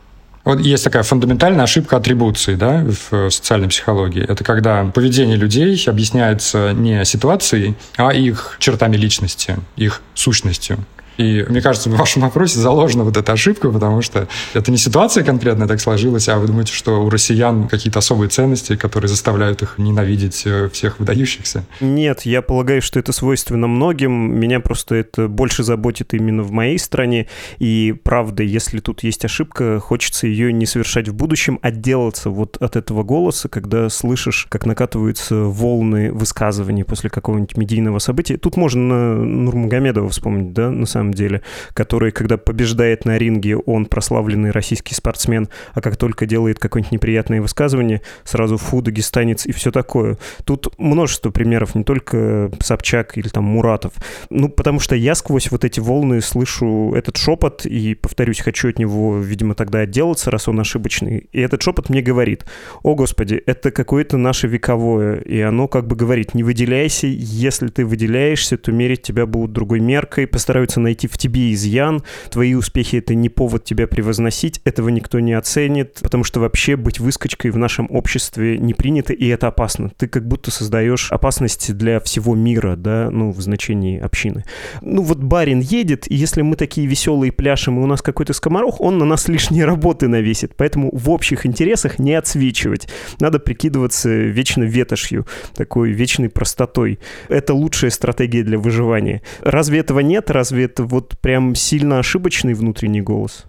вот 0.46 0.60
есть 0.60 0.84
такая 0.84 1.02
фундаментальная 1.02 1.64
ошибка 1.64 1.96
атрибуции 1.96 2.54
да, 2.54 2.86
в 3.10 3.30
социальной 3.30 3.68
психологии. 3.68 4.22
Это 4.22 4.44
когда 4.44 4.84
поведение 4.84 5.36
людей 5.36 5.82
объясняется 5.88 6.72
не 6.72 7.04
ситуацией, 7.04 7.74
а 7.96 8.12
их 8.12 8.56
чертами 8.60 8.96
личности, 8.96 9.56
их 9.74 10.02
сущностью. 10.14 10.78
И 11.16 11.44
мне 11.48 11.60
кажется, 11.60 11.90
в 11.90 11.96
вашем 11.96 12.22
вопросе 12.22 12.58
заложена 12.58 13.04
вот 13.04 13.16
эта 13.16 13.32
ошибка, 13.32 13.70
потому 13.70 14.02
что 14.02 14.28
это 14.54 14.70
не 14.70 14.76
ситуация 14.76 15.24
конкретная 15.24 15.66
так 15.66 15.80
сложилась, 15.80 16.28
а 16.28 16.38
вы 16.38 16.46
думаете, 16.46 16.72
что 16.72 17.02
у 17.02 17.10
россиян 17.10 17.68
какие-то 17.68 17.98
особые 18.00 18.28
ценности, 18.28 18.76
которые 18.76 19.08
заставляют 19.08 19.62
их 19.62 19.78
ненавидеть 19.78 20.42
э, 20.44 20.68
всех 20.72 20.98
выдающихся? 20.98 21.64
Нет, 21.80 22.22
я 22.22 22.42
полагаю, 22.42 22.82
что 22.82 22.98
это 22.98 23.12
свойственно 23.12 23.66
многим. 23.66 24.38
Меня 24.38 24.60
просто 24.60 24.94
это 24.94 25.28
больше 25.28 25.62
заботит 25.62 26.14
именно 26.14 26.42
в 26.42 26.50
моей 26.50 26.78
стране. 26.78 27.26
И 27.58 27.94
правда, 28.04 28.42
если 28.42 28.80
тут 28.80 29.02
есть 29.02 29.24
ошибка, 29.24 29.80
хочется 29.80 30.26
ее 30.26 30.52
не 30.52 30.66
совершать 30.66 31.08
в 31.08 31.14
будущем, 31.14 31.58
отделаться 31.62 32.30
вот 32.30 32.56
от 32.60 32.76
этого 32.76 33.02
голоса, 33.02 33.48
когда 33.48 33.88
слышишь, 33.88 34.46
как 34.48 34.66
накатываются 34.66 35.34
волны 35.36 36.12
высказываний 36.12 36.84
после 36.84 37.10
какого-нибудь 37.10 37.56
медийного 37.56 37.98
события. 37.98 38.36
Тут 38.36 38.56
можно 38.56 39.16
Нурмагомедова 39.16 40.08
вспомнить, 40.08 40.52
да, 40.52 40.70
на 40.70 40.86
самом 40.86 41.05
самом 41.06 41.14
деле, 41.14 41.42
который, 41.74 42.10
когда 42.10 42.36
побеждает 42.36 43.04
на 43.04 43.18
ринге, 43.18 43.56
он 43.56 43.86
прославленный 43.86 44.50
российский 44.50 44.94
спортсмен, 44.94 45.48
а 45.74 45.80
как 45.80 45.96
только 45.96 46.26
делает 46.26 46.58
какое-нибудь 46.58 46.92
неприятное 46.92 47.40
высказывание, 47.40 48.02
сразу 48.24 48.56
фу, 48.56 48.82
дагестанец 48.82 49.46
и 49.46 49.52
все 49.52 49.70
такое. 49.70 50.18
Тут 50.44 50.68
множество 50.78 51.30
примеров, 51.30 51.74
не 51.74 51.84
только 51.84 52.50
Собчак 52.60 53.16
или 53.18 53.28
там 53.28 53.44
Муратов. 53.44 53.92
Ну, 54.30 54.48
потому 54.48 54.80
что 54.80 54.96
я 54.96 55.14
сквозь 55.14 55.50
вот 55.50 55.64
эти 55.64 55.80
волны 55.80 56.20
слышу 56.20 56.92
этот 56.94 57.16
шепот 57.16 57.66
и, 57.66 57.94
повторюсь, 57.94 58.40
хочу 58.40 58.68
от 58.68 58.78
него, 58.78 59.18
видимо, 59.18 59.54
тогда 59.54 59.80
отделаться, 59.80 60.30
раз 60.30 60.48
он 60.48 60.58
ошибочный. 60.60 61.28
И 61.32 61.40
этот 61.40 61.62
шепот 61.62 61.88
мне 61.88 62.02
говорит, 62.02 62.44
о, 62.82 62.94
Господи, 62.94 63.42
это 63.46 63.70
какое-то 63.70 64.16
наше 64.16 64.48
вековое, 64.48 65.20
и 65.20 65.40
оно 65.40 65.68
как 65.68 65.86
бы 65.86 65.94
говорит, 65.94 66.34
не 66.34 66.42
выделяйся, 66.42 67.06
если 67.06 67.68
ты 67.68 67.84
выделяешься, 67.84 68.56
то 68.56 68.72
мерить 68.72 69.02
тебя 69.02 69.26
будут 69.26 69.52
другой 69.52 69.80
меркой, 69.80 70.26
постараются 70.26 70.80
найти 70.80 70.95
в 71.04 71.18
тебе 71.18 71.52
изъян, 71.52 72.02
твои 72.30 72.54
успехи— 72.54 72.96
это 72.98 73.14
не 73.14 73.28
повод 73.28 73.64
тебя 73.64 73.86
превозносить, 73.86 74.60
этого 74.64 74.88
никто 74.88 75.20
не 75.20 75.34
оценит, 75.34 75.98
потому 76.00 76.24
что 76.24 76.40
вообще 76.40 76.76
быть 76.76 76.98
выскочкой 76.98 77.50
в 77.50 77.58
нашем 77.58 77.88
обществе 77.90 78.58
не 78.58 78.72
принято, 78.72 79.12
и 79.12 79.26
это 79.26 79.48
опасно. 79.48 79.90
Ты 79.98 80.08
как 80.08 80.26
будто 80.26 80.50
создаешь 80.50 81.12
опасности 81.12 81.72
для 81.72 82.00
всего 82.00 82.34
мира, 82.34 82.76
да, 82.76 83.10
ну, 83.10 83.32
в 83.32 83.40
значении 83.40 83.98
общины. 83.98 84.44
Ну, 84.80 85.02
вот 85.02 85.18
барин 85.18 85.60
едет, 85.60 86.10
и 86.10 86.14
если 86.14 86.40
мы 86.40 86.56
такие 86.56 86.86
веселые 86.86 87.32
пляшем, 87.32 87.78
и 87.78 87.82
у 87.82 87.86
нас 87.86 88.00
какой-то 88.00 88.32
скоморох, 88.32 88.80
он 88.80 88.98
на 88.98 89.04
нас 89.04 89.28
лишние 89.28 89.64
работы 89.64 90.08
навесит, 90.08 90.56
поэтому 90.56 90.90
в 90.96 91.10
общих 91.10 91.44
интересах 91.44 91.98
не 91.98 92.14
отсвечивать. 92.14 92.88
Надо 93.20 93.38
прикидываться 93.38 94.08
вечно 94.08 94.62
ветошью, 94.62 95.26
такой 95.54 95.90
вечной 95.90 96.28
простотой. 96.28 96.98
Это 97.28 97.52
лучшая 97.54 97.90
стратегия 97.90 98.42
для 98.42 98.58
выживания. 98.58 99.22
Разве 99.42 99.80
этого 99.80 100.00
нет? 100.00 100.30
Разве 100.30 100.64
это 100.64 100.84
вот 100.86 101.18
прям 101.18 101.54
сильно 101.54 101.98
ошибочный 101.98 102.54
внутренний 102.54 103.02
голос? 103.02 103.44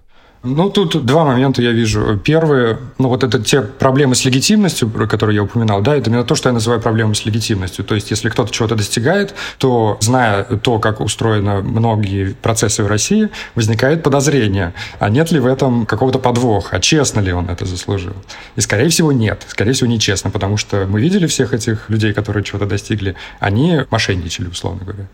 Ну, 0.55 0.69
тут 0.69 1.05
два 1.05 1.25
момента 1.25 1.61
я 1.61 1.71
вижу. 1.71 2.17
Первый, 2.23 2.77
ну, 2.97 3.09
вот 3.09 3.23
это 3.23 3.39
те 3.39 3.61
проблемы 3.61 4.15
с 4.15 4.23
легитимностью, 4.23 4.89
про 4.89 5.05
которые 5.05 5.35
я 5.35 5.43
упоминал, 5.43 5.81
да, 5.81 5.95
это 5.95 6.09
именно 6.09 6.23
то, 6.23 6.35
что 6.35 6.49
я 6.49 6.53
называю 6.53 6.81
проблемой 6.81 7.15
с 7.15 7.25
легитимностью. 7.25 7.83
То 7.83 7.95
есть, 7.95 8.11
если 8.11 8.29
кто-то 8.29 8.51
чего-то 8.51 8.75
достигает, 8.75 9.35
то, 9.57 9.97
зная 9.99 10.43
то, 10.43 10.79
как 10.79 11.01
устроены 11.01 11.61
многие 11.61 12.33
процессы 12.33 12.83
в 12.83 12.87
России, 12.87 13.29
возникает 13.55 14.03
подозрение, 14.03 14.73
а 14.99 15.09
нет 15.09 15.31
ли 15.31 15.39
в 15.39 15.45
этом 15.45 15.85
какого-то 15.85 16.19
подвоха, 16.19 16.77
а 16.77 16.79
честно 16.79 17.19
ли 17.19 17.33
он 17.33 17.49
это 17.49 17.65
заслужил. 17.65 18.13
И, 18.55 18.61
скорее 18.61 18.89
всего, 18.89 19.11
нет. 19.11 19.45
Скорее 19.47 19.73
всего, 19.73 19.89
нечестно, 19.89 20.29
потому 20.29 20.55
что 20.57 20.85
мы 20.87 21.01
видели 21.01 21.27
всех 21.27 21.53
этих 21.53 21.89
людей, 21.89 22.13
которые 22.13 22.43
чего-то 22.43 22.65
достигли, 22.65 23.15
они 23.39 23.81
мошенничали, 23.89 24.47
условно 24.47 24.85
говоря. 24.85 25.07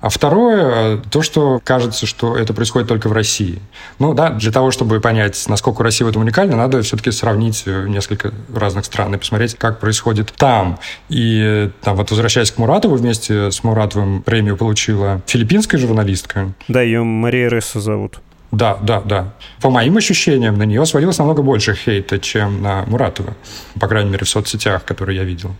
А 0.00 0.08
второе, 0.08 0.96
то, 1.10 1.22
что 1.22 1.60
кажется, 1.62 2.06
что 2.06 2.36
это 2.36 2.54
происходит 2.54 2.88
только 2.88 3.08
в 3.08 3.12
России. 3.12 3.60
Ну, 3.98 4.14
да, 4.14 4.30
для 4.30 4.50
того, 4.50 4.69
того, 4.70 4.86
чтобы 4.86 5.00
понять, 5.00 5.44
насколько 5.48 5.82
Россия 5.82 6.06
в 6.06 6.10
этом 6.10 6.22
уникальна, 6.22 6.56
надо 6.56 6.82
все-таки 6.82 7.10
сравнить 7.10 7.64
э, 7.66 7.86
несколько 7.88 8.32
разных 8.54 8.84
стран 8.84 9.14
и 9.14 9.18
посмотреть, 9.18 9.56
как 9.56 9.80
происходит 9.80 10.32
там. 10.36 10.78
И 11.08 11.70
там 11.82 11.96
вот 11.96 12.10
возвращаясь 12.10 12.50
к 12.50 12.58
Муратову, 12.58 12.96
вместе 12.96 13.50
с 13.50 13.64
Муратовым 13.64 14.22
премию 14.22 14.56
получила 14.56 15.20
филиппинская 15.26 15.80
журналистка. 15.80 16.52
Да, 16.68 16.82
ее 16.82 17.02
Мария 17.02 17.48
Ресса 17.48 17.80
зовут. 17.80 18.20
Да, 18.52 18.78
да, 18.82 19.00
да. 19.00 19.32
По 19.60 19.70
моим 19.70 19.96
ощущениям, 19.96 20.58
на 20.58 20.64
нее 20.64 20.84
сводилось 20.86 21.18
намного 21.18 21.42
больше 21.42 21.74
хейта, 21.74 22.18
чем 22.18 22.62
на 22.62 22.84
Муратова. 22.86 23.34
По 23.80 23.88
крайней 23.88 24.10
мере, 24.10 24.24
в 24.24 24.28
соцсетях, 24.28 24.84
которые 24.84 25.18
я 25.18 25.24
видел. 25.24 25.54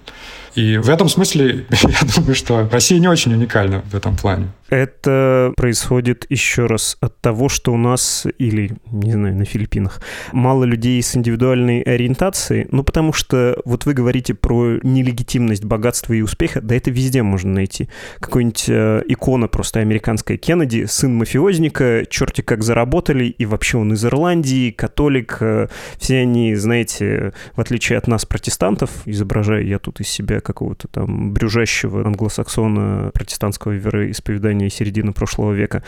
И 0.55 0.79
в 0.79 0.89
этом 0.89 1.09
смысле 1.09 1.67
я 1.71 2.15
думаю, 2.17 2.35
что 2.35 2.69
Россия 2.71 2.99
не 2.99 3.09
очень 3.09 3.33
уникальна 3.33 3.83
в 3.91 3.95
этом 3.95 4.17
плане. 4.17 4.49
Это 4.71 5.53
происходит 5.57 6.27
еще 6.29 6.67
раз 6.67 6.97
от 7.01 7.21
того, 7.21 7.49
что 7.49 7.73
у 7.73 7.77
нас, 7.77 8.25
или, 8.39 8.73
не 8.93 9.13
знаю, 9.13 9.35
на 9.35 9.45
Филиппинах, 9.45 10.01
мало 10.33 10.63
людей 10.63 11.03
с 11.03 11.17
индивидуальной 11.17 11.83
ориентацией, 11.83 12.69
ну, 12.71 12.85
потому 12.85 13.13
что 13.13 13.61
вот 13.65 13.85
вы 13.85 13.95
говорите 13.95 14.35
про 14.35 14.79
нелегитимность 14.83 15.65
богатства 15.65 16.13
и 16.13 16.23
успеха, 16.23 16.61
да 16.61 16.77
это 16.77 16.93
везде 16.93 17.23
можно 17.25 17.53
найти. 17.53 17.89
Какой-нибудь 18.21 18.65
э, 18.69 19.03
икона 19.09 19.49
просто 19.49 19.81
американская 19.81 20.37
Кеннеди, 20.37 20.85
сын 20.85 21.17
мафиозника, 21.17 22.07
черти 22.09 22.43
как 22.43 22.63
заработали, 22.63 23.25
и 23.25 23.47
вообще 23.47 23.79
он 23.79 23.93
из 23.95 24.05
Ирландии, 24.05 24.71
католик, 24.71 25.39
э, 25.41 25.67
все 25.99 26.19
они, 26.19 26.55
знаете, 26.55 27.33
в 27.57 27.61
отличие 27.61 27.99
от 27.99 28.07
нас, 28.07 28.25
протестантов, 28.25 28.91
изображаю 29.05 29.67
я 29.67 29.81
тут 29.81 30.01
из 30.01 30.09
себя 30.09 30.40
какого-то 30.41 30.89
там 30.89 31.33
брюжащего 31.33 32.07
англосаксона 32.07 33.11
протестантского 33.13 33.73
вероисповедания 33.73 34.69
середины 34.69 35.13
прошлого 35.13 35.53
века, 35.53 35.83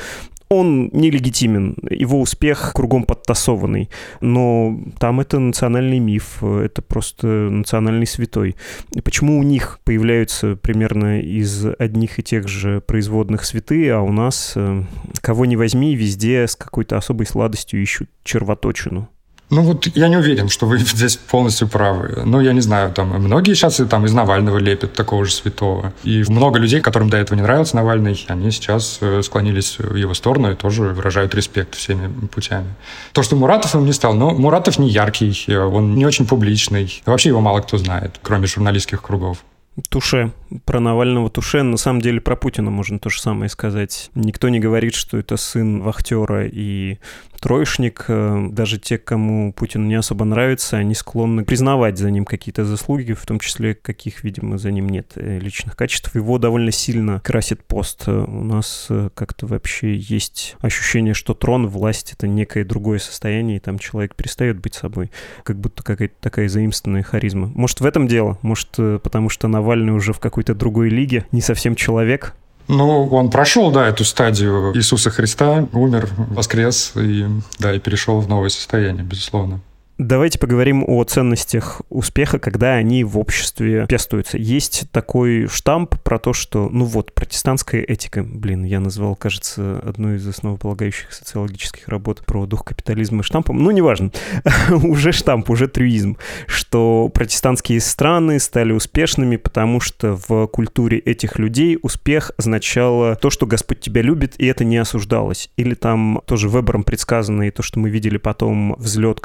он 0.53 0.91
нелегитимен, 0.93 1.77
его 1.89 2.21
успех 2.21 2.73
кругом 2.75 3.05
подтасованный, 3.05 3.89
но 4.21 4.79
там 4.99 5.21
это 5.21 5.39
национальный 5.39 5.99
миф, 5.99 6.45
это 6.45 6.83
просто 6.83 7.27
национальный 7.27 8.07
святой. 8.07 8.57
И 8.93 9.01
почему 9.01 9.39
у 9.39 9.43
них 9.43 9.81
появляются 9.85 10.57
примерно 10.57 11.21
из 11.21 11.65
одних 11.79 12.19
и 12.19 12.23
тех 12.23 12.49
же 12.49 12.83
производных 12.83 13.47
святые, 13.47 13.95
а 13.95 14.03
у 14.03 14.13
нас, 14.13 14.53
э, 14.55 14.83
кого 15.23 15.47
не 15.47 15.57
возьми, 15.57 15.97
везде 15.97 16.47
с 16.47 16.55
какой-то 16.55 16.99
особой 16.99 17.25
сладостью 17.25 17.81
ищут 17.81 18.11
червоточину? 18.23 19.09
Ну 19.53 19.61
вот 19.61 19.87
я 19.95 20.09
не 20.09 20.17
уверен, 20.17 20.49
что 20.49 20.67
вы 20.67 20.79
здесь 20.79 21.17
полностью 21.17 21.69
правы. 21.69 22.23
Ну, 22.25 22.41
я 22.41 22.55
не 22.55 22.63
знаю, 22.63 22.91
там 22.91 23.09
многие 23.09 23.53
сейчас 23.53 23.83
там 23.91 24.07
из 24.07 24.15
Навального 24.15 24.57
лепят 24.57 24.95
такого 24.95 25.27
же 25.27 25.33
святого. 25.33 25.93
И 26.05 26.25
много 26.29 26.59
людей, 26.59 26.81
которым 26.81 27.11
до 27.11 27.19
этого 27.19 27.37
не 27.37 27.43
нравился 27.43 27.77
Навальный, 27.77 28.25
они 28.29 28.51
сейчас 28.51 28.97
э, 29.03 29.21
склонились 29.23 29.77
в 29.79 29.95
его 29.95 30.15
сторону 30.15 30.53
и 30.53 30.55
тоже 30.55 30.85
выражают 30.85 31.35
респект 31.35 31.75
всеми 31.75 32.11
путями. 32.29 32.69
То, 33.13 33.23
что 33.23 33.37
Муратов 33.37 33.75
им 33.75 33.85
не 33.85 33.93
стал, 33.93 34.15
ну, 34.15 34.31
Муратов 34.31 34.79
не 34.79 34.89
яркий, 34.89 35.45
э, 35.47 35.59
он 35.59 35.97
не 35.97 36.07
очень 36.07 36.27
публичный. 36.27 37.03
Вообще 37.05 37.29
его 37.29 37.43
мало 37.43 37.61
кто 37.61 37.77
знает, 37.77 38.21
кроме 38.23 38.47
журналистских 38.47 39.03
кругов. 39.03 39.45
Туше. 39.91 40.33
Про 40.65 40.81
Навального 40.81 41.31
Туше. 41.31 41.63
На 41.63 41.77
самом 41.77 42.01
деле 42.01 42.21
про 42.21 42.37
Путина 42.37 42.71
можно 42.71 42.99
то 42.99 43.11
же 43.11 43.21
самое 43.21 43.49
сказать. 43.49 44.11
Никто 44.15 44.49
не 44.49 44.61
говорит, 44.61 44.95
что 44.95 45.19
это 45.19 45.37
сын 45.37 45.83
вахтера 45.83 46.47
и 46.47 46.99
троечник. 47.43 48.05
Э, 48.09 48.47
даже 48.51 48.79
те, 48.79 48.97
кому 48.97 49.53
Путин 49.53 49.89
не 49.89 49.97
особо 49.97 50.25
нравится, 50.25 50.79
они 50.79 50.95
склонны 50.95 51.45
признавать 51.45 51.99
за 51.99 52.11
ним 52.11 52.25
какие-то 52.25 52.65
заслуги, 52.65 53.13
в 53.13 53.27
том 53.27 53.41
числе 53.41 53.75
каких, 53.75 54.23
видимо, 54.25 54.57
за 54.57 54.71
ним 54.71 54.89
нет 54.89 55.13
э, 55.17 55.39
личных 55.41 55.77
качеств. 55.77 56.15
Его 56.15 56.39
довольно 56.39 56.71
сильно 56.71 57.21
красит 57.21 57.65
пост. 57.65 58.05
Э, 58.07 58.25
у 58.27 58.45
нас 58.45 58.89
как-то 59.15 59.47
вообще 59.47 59.95
есть 59.95 60.57
ощущение, 60.61 61.15
что 61.15 61.35
трон, 61.35 61.67
власть— 61.67 62.13
это 62.17 62.29
некое 62.29 62.65
другое 62.65 62.99
состояние, 63.01 63.57
и 63.57 63.61
там 63.61 63.79
человек 63.79 64.15
перестает 64.15 64.61
быть 64.61 64.75
собой. 64.75 65.11
Как 65.43 65.59
будто 65.59 65.83
какая-то 65.83 66.15
такая 66.21 66.49
заимствованная 66.49 67.03
харизма. 67.03 67.51
Может, 67.55 67.81
в 67.81 67.85
этом 67.85 68.07
дело? 68.07 68.39
Может, 68.43 68.69
потому 69.03 69.29
что 69.29 69.49
Навальный 69.49 69.93
уже 69.93 70.13
в 70.13 70.21
какой-то 70.43 70.59
другой 70.59 70.89
лиге, 70.89 71.25
не 71.33 71.41
совсем 71.41 71.75
человек, 71.75 72.35
ну, 72.69 73.07
он 73.09 73.29
прошел, 73.29 73.73
да, 73.73 73.89
эту 73.89 74.05
стадию 74.05 74.73
Иисуса 74.77 75.11
Христа, 75.11 75.67
умер, 75.73 76.09
воскрес 76.17 76.93
и, 76.95 77.27
да, 77.59 77.75
и 77.75 77.81
перешел 77.81 78.21
в 78.21 78.29
новое 78.29 78.51
состояние, 78.51 79.03
безусловно. 79.03 79.61
Давайте 79.99 80.39
поговорим 80.39 80.85
о 80.87 81.05
ценностях 81.05 81.83
успеха, 81.91 82.39
когда 82.39 82.75
они 82.75 83.05
в 83.05 83.19
обществе 83.19 83.87
пестуются. 83.87 84.39
Есть 84.39 84.91
такой 84.91 85.47
штамп 85.49 85.97
про 86.03 86.19
то, 86.19 86.33
что, 86.33 86.71
ну 86.71 86.87
вот, 86.87 87.13
протестантская 87.13 87.83
этика, 87.83 88.23
блин, 88.25 88.65
я 88.65 88.81
назвал, 88.81 89.15
кажется, 89.15 89.83
одну 89.85 90.15
из 90.15 90.27
основополагающих 90.27 91.13
социологических 91.13 91.89
работ 91.89 92.25
про 92.25 92.47
дух 92.47 92.65
капитализма 92.65 93.23
штампом, 93.23 93.63
ну, 93.63 93.71
неважно, 93.71 94.11
уже 94.71 95.13
штамп, 95.13 95.51
уже 95.51 95.69
трюизм, 95.69 96.17
что 96.47 97.11
протестантские 97.13 97.81
страны 97.81 98.41
стали 98.41 98.73
успешными, 98.73 99.37
потому 99.37 99.79
что 99.79 100.19
в 100.27 100.47
культуре 100.47 100.99
этих 100.99 101.39
людей 101.39 101.79
успех 101.83 102.33
означало 102.39 103.15
то, 103.17 103.29
что 103.29 103.47
Господь 103.47 103.81
тебя 103.81 104.01
любит, 104.01 104.35
и 104.39 104.47
это 104.47 104.65
не 104.65 104.79
осуждалось. 104.79 105.51
Или 105.57 105.75
там 105.75 106.23
тоже 106.27 106.49
Вебером 106.49 106.83
предсказано, 106.83 107.43
и 107.43 107.51
то, 107.51 107.63
что 107.63 107.79
мы 107.79 107.91
видели 107.91 108.17
потом 108.17 108.75
взлет 108.79 109.21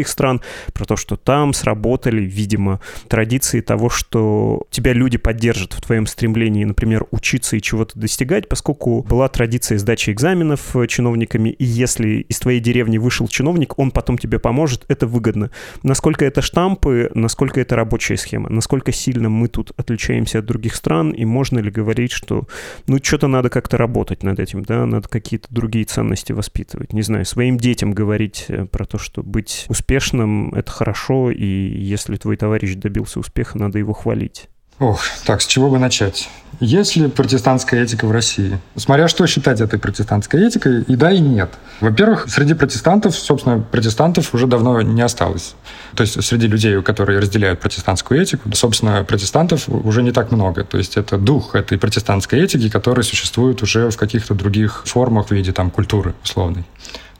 конфуцианских 0.00 0.08
стран, 0.08 0.40
про 0.72 0.84
то, 0.84 0.96
что 0.96 1.16
там 1.16 1.52
сработали, 1.52 2.22
видимо, 2.22 2.80
традиции 3.08 3.60
того, 3.60 3.88
что 3.88 4.62
тебя 4.70 4.92
люди 4.92 5.18
поддержат 5.18 5.72
в 5.74 5.80
твоем 5.80 6.06
стремлении, 6.06 6.64
например, 6.64 7.06
учиться 7.10 7.56
и 7.56 7.62
чего-то 7.62 7.98
достигать, 7.98 8.48
поскольку 8.48 9.02
была 9.02 9.28
традиция 9.28 9.78
сдачи 9.78 10.10
экзаменов 10.10 10.76
э, 10.76 10.86
чиновниками, 10.86 11.50
и 11.50 11.64
если 11.64 12.26
из 12.28 12.38
твоей 12.38 12.60
деревни 12.60 12.98
вышел 12.98 13.28
чиновник, 13.28 13.78
он 13.78 13.90
потом 13.90 14.18
тебе 14.18 14.38
поможет, 14.38 14.84
это 14.88 15.06
выгодно. 15.06 15.50
Насколько 15.82 16.24
это 16.24 16.42
штампы, 16.42 17.10
насколько 17.14 17.60
это 17.60 17.76
рабочая 17.76 18.16
схема, 18.16 18.48
насколько 18.50 18.92
сильно 18.92 19.28
мы 19.28 19.48
тут 19.48 19.72
отличаемся 19.76 20.38
от 20.38 20.46
других 20.46 20.74
стран, 20.74 21.10
и 21.10 21.24
можно 21.24 21.60
ли 21.60 21.70
говорить, 21.70 22.12
что 22.12 22.46
ну 22.86 22.98
что-то 23.02 23.28
надо 23.28 23.50
как-то 23.50 23.76
работать 23.76 24.22
над 24.22 24.40
этим, 24.40 24.62
да, 24.62 24.86
надо 24.86 25.08
какие-то 25.08 25.48
другие 25.50 25.84
ценности 25.84 26.32
воспитывать, 26.32 26.92
не 26.92 27.02
знаю, 27.02 27.24
своим 27.24 27.56
детям 27.58 27.92
говорить 27.92 28.46
э, 28.48 28.66
про 28.66 28.84
то, 28.84 28.98
что 28.98 29.22
быть 29.22 29.66
успешным 29.68 29.89
успешным, 29.90 30.54
это 30.54 30.70
хорошо, 30.70 31.32
и 31.32 31.44
если 31.44 32.14
твой 32.14 32.36
товарищ 32.36 32.76
добился 32.76 33.18
успеха, 33.18 33.58
надо 33.58 33.78
его 33.78 33.92
хвалить. 33.92 34.48
Ох, 34.78 35.02
так, 35.26 35.42
с 35.42 35.46
чего 35.46 35.68
бы 35.68 35.78
начать? 35.78 36.30
Есть 36.60 36.96
ли 36.96 37.08
протестантская 37.08 37.82
этика 37.82 38.06
в 38.06 38.12
России? 38.12 38.58
Смотря 38.76 39.08
что 39.08 39.26
считать 39.26 39.60
этой 39.60 39.78
протестантской 39.80 40.46
этикой, 40.46 40.82
и 40.82 40.94
да, 40.94 41.10
и 41.10 41.18
нет. 41.18 41.50
Во-первых, 41.80 42.26
среди 42.28 42.54
протестантов, 42.54 43.16
собственно, 43.16 43.58
протестантов 43.58 44.32
уже 44.32 44.46
давно 44.46 44.80
не 44.80 45.02
осталось. 45.02 45.54
То 45.96 46.02
есть 46.02 46.22
среди 46.24 46.46
людей, 46.46 46.80
которые 46.82 47.18
разделяют 47.18 47.60
протестантскую 47.60 48.22
этику, 48.22 48.48
собственно, 48.54 49.04
протестантов 49.04 49.68
уже 49.68 50.02
не 50.02 50.12
так 50.12 50.30
много. 50.30 50.62
То 50.62 50.78
есть 50.78 50.96
это 50.96 51.18
дух 51.18 51.56
этой 51.56 51.78
протестантской 51.78 52.40
этики, 52.40 52.70
который 52.70 53.02
существует 53.02 53.60
уже 53.62 53.90
в 53.90 53.96
каких-то 53.96 54.34
других 54.34 54.84
формах 54.86 55.28
в 55.28 55.30
виде 55.32 55.52
там 55.52 55.70
культуры 55.70 56.14
условной. 56.22 56.64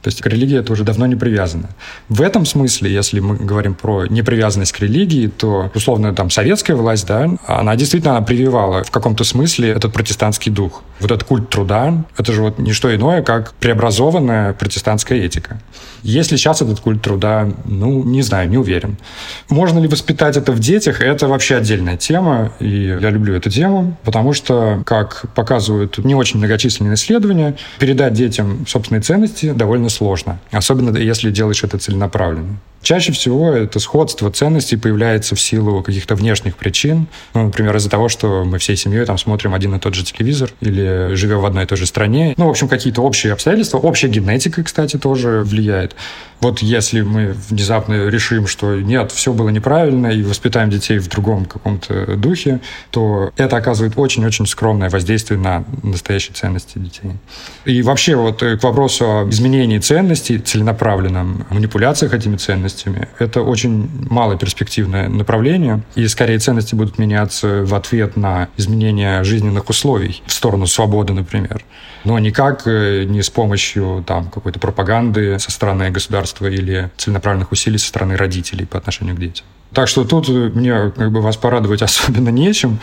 То 0.02 0.08
есть 0.08 0.22
к 0.22 0.26
религии 0.26 0.58
это 0.58 0.72
уже 0.72 0.84
давно 0.84 1.06
не 1.06 1.16
привязано. 1.16 1.68
В 2.08 2.22
этом 2.22 2.46
смысле, 2.46 2.90
если 2.90 3.20
мы 3.20 3.36
говорим 3.36 3.74
про 3.74 4.06
непривязанность 4.06 4.72
к 4.72 4.80
религии, 4.80 5.26
то, 5.26 5.70
условно, 5.74 6.14
там 6.14 6.30
советская 6.30 6.74
власть, 6.76 7.06
да, 7.06 7.28
она 7.46 7.76
действительно 7.76 8.16
она 8.16 8.24
прививала 8.24 8.82
в 8.82 8.90
каком-то 8.90 9.24
смысле 9.24 9.68
этот 9.68 9.92
протестантский 9.92 10.50
дух. 10.50 10.82
Вот 11.00 11.10
этот 11.10 11.24
культ 11.24 11.50
труда, 11.50 12.04
это 12.16 12.32
же 12.32 12.40
вот 12.40 12.58
не 12.58 12.72
что 12.72 12.94
иное, 12.94 13.22
как 13.22 13.52
преобразованная 13.54 14.54
протестантская 14.54 15.18
этика. 15.18 15.60
Если 16.02 16.36
сейчас 16.36 16.62
этот 16.62 16.80
культ 16.80 17.02
труда, 17.02 17.50
ну, 17.66 18.02
не 18.02 18.22
знаю, 18.22 18.48
не 18.48 18.56
уверен. 18.56 18.96
Можно 19.50 19.80
ли 19.80 19.88
воспитать 19.88 20.36
это 20.38 20.52
в 20.52 20.60
детях, 20.60 21.02
это 21.02 21.28
вообще 21.28 21.56
отдельная 21.56 21.98
тема, 21.98 22.52
и 22.58 22.96
я 23.00 23.10
люблю 23.10 23.34
эту 23.34 23.50
тему, 23.50 23.98
потому 24.04 24.32
что, 24.32 24.82
как 24.86 25.26
показывают 25.34 25.98
не 25.98 26.14
очень 26.14 26.38
многочисленные 26.38 26.94
исследования, 26.94 27.56
передать 27.78 28.14
детям 28.14 28.66
собственные 28.66 29.02
ценности 29.02 29.52
довольно 29.52 29.89
сложно, 29.90 30.38
особенно 30.50 30.96
если 30.96 31.30
делаешь 31.30 31.62
это 31.62 31.78
целенаправленно. 31.78 32.56
Чаще 32.82 33.12
всего 33.12 33.52
это 33.52 33.78
сходство 33.78 34.30
ценностей 34.30 34.76
появляется 34.76 35.34
в 35.34 35.40
силу 35.40 35.82
каких-то 35.82 36.14
внешних 36.14 36.56
причин. 36.56 37.08
Ну, 37.34 37.44
например, 37.44 37.76
из-за 37.76 37.90
того, 37.90 38.08
что 38.08 38.44
мы 38.44 38.58
всей 38.58 38.76
семьей 38.76 39.04
там 39.04 39.18
смотрим 39.18 39.54
один 39.54 39.74
и 39.74 39.78
тот 39.78 39.94
же 39.94 40.02
телевизор 40.02 40.50
или 40.60 41.14
живем 41.14 41.40
в 41.40 41.46
одной 41.46 41.64
и 41.64 41.66
той 41.66 41.76
же 41.76 41.86
стране. 41.86 42.34
Ну, 42.38 42.46
в 42.46 42.50
общем, 42.50 42.68
какие-то 42.68 43.02
общие 43.02 43.34
обстоятельства. 43.34 43.78
Общая 43.78 44.08
генетика, 44.08 44.62
кстати, 44.62 44.96
тоже 44.96 45.42
влияет. 45.44 45.94
Вот 46.40 46.60
если 46.60 47.02
мы 47.02 47.34
внезапно 47.50 48.08
решим, 48.08 48.46
что 48.46 48.80
нет, 48.80 49.12
все 49.12 49.34
было 49.34 49.50
неправильно, 49.50 50.06
и 50.06 50.22
воспитаем 50.22 50.70
детей 50.70 50.98
в 50.98 51.08
другом 51.08 51.44
каком-то 51.44 52.16
духе, 52.16 52.60
то 52.90 53.30
это 53.36 53.58
оказывает 53.58 53.92
очень-очень 53.96 54.46
скромное 54.46 54.88
воздействие 54.88 55.38
на 55.38 55.64
настоящие 55.82 56.34
ценности 56.34 56.78
детей. 56.78 57.12
И 57.66 57.82
вообще 57.82 58.16
вот 58.16 58.40
к 58.40 58.62
вопросу 58.62 59.04
о 59.04 59.28
изменении 59.28 59.78
ценностей, 59.78 60.38
целенаправленном 60.38 61.46
манипуляциях 61.50 62.14
этими 62.14 62.36
ценностями, 62.36 62.69
это 63.18 63.42
очень 63.42 63.88
малоперспективное 64.10 65.08
направление, 65.08 65.82
и 65.94 66.06
скорее 66.08 66.38
ценности 66.38 66.74
будут 66.74 66.98
меняться 66.98 67.64
в 67.64 67.74
ответ 67.74 68.16
на 68.16 68.48
изменение 68.56 69.24
жизненных 69.24 69.68
условий 69.68 70.22
в 70.26 70.32
сторону 70.32 70.66
свободы, 70.66 71.12
например 71.12 71.64
но 72.04 72.18
никак 72.18 72.66
э, 72.66 73.04
не 73.04 73.22
с 73.22 73.30
помощью 73.30 74.04
там, 74.06 74.30
какой-то 74.30 74.58
пропаганды 74.58 75.38
со 75.38 75.50
стороны 75.50 75.90
государства 75.90 76.46
или 76.46 76.90
целенаправленных 76.96 77.52
усилий 77.52 77.78
со 77.78 77.88
стороны 77.88 78.16
родителей 78.16 78.66
по 78.66 78.78
отношению 78.78 79.16
к 79.16 79.18
детям. 79.18 79.46
Так 79.72 79.86
что 79.88 80.04
тут 80.04 80.28
э, 80.28 80.50
мне 80.54 80.90
как 80.90 81.12
бы 81.12 81.20
вас 81.20 81.36
порадовать 81.36 81.82
особенно 81.82 82.30
нечем. 82.30 82.78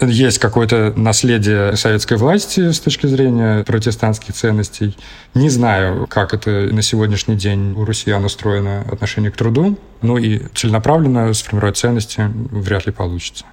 Есть 0.00 0.38
какое-то 0.38 0.92
наследие 0.96 1.76
советской 1.76 2.16
власти 2.16 2.70
с 2.70 2.80
точки 2.80 3.06
зрения 3.06 3.64
протестантских 3.64 4.34
ценностей. 4.34 4.96
Не 5.34 5.50
знаю, 5.50 6.06
как 6.08 6.34
это 6.34 6.50
на 6.50 6.82
сегодняшний 6.82 7.36
день 7.36 7.74
у 7.76 7.84
россиян 7.84 8.24
устроено 8.24 8.84
отношение 8.90 9.30
к 9.30 9.36
труду. 9.36 9.78
Ну 10.02 10.16
и 10.16 10.42
целенаправленно 10.54 11.32
сформировать 11.34 11.76
ценности 11.76 12.22
вряд 12.50 12.86
ли 12.86 12.92
получится 12.92 13.44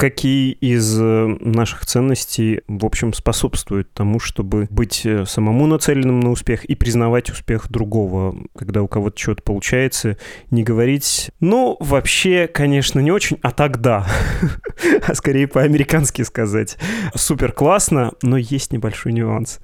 какие 0.00 0.52
из 0.52 0.98
э, 0.98 1.26
наших 1.40 1.84
ценностей, 1.84 2.62
в 2.66 2.86
общем, 2.86 3.12
способствуют 3.12 3.92
тому, 3.92 4.18
чтобы 4.18 4.66
быть 4.70 5.04
э, 5.04 5.26
самому 5.26 5.66
нацеленным 5.66 6.20
на 6.20 6.30
успех 6.30 6.64
и 6.64 6.74
признавать 6.74 7.28
успех 7.28 7.70
другого, 7.70 8.34
когда 8.56 8.80
у 8.80 8.88
кого-то 8.88 9.20
что-то 9.20 9.42
получается, 9.42 10.16
не 10.50 10.62
говорить, 10.62 11.30
ну, 11.40 11.76
вообще, 11.80 12.48
конечно, 12.48 13.00
не 13.00 13.12
очень, 13.12 13.36
а 13.42 13.50
тогда, 13.50 14.06
а 15.06 15.14
скорее 15.14 15.46
по-американски 15.46 16.22
сказать. 16.22 16.78
Супер 17.14 17.52
классно, 17.52 18.12
но 18.22 18.38
есть 18.38 18.72
небольшой 18.72 19.12
нюанс. 19.12 19.60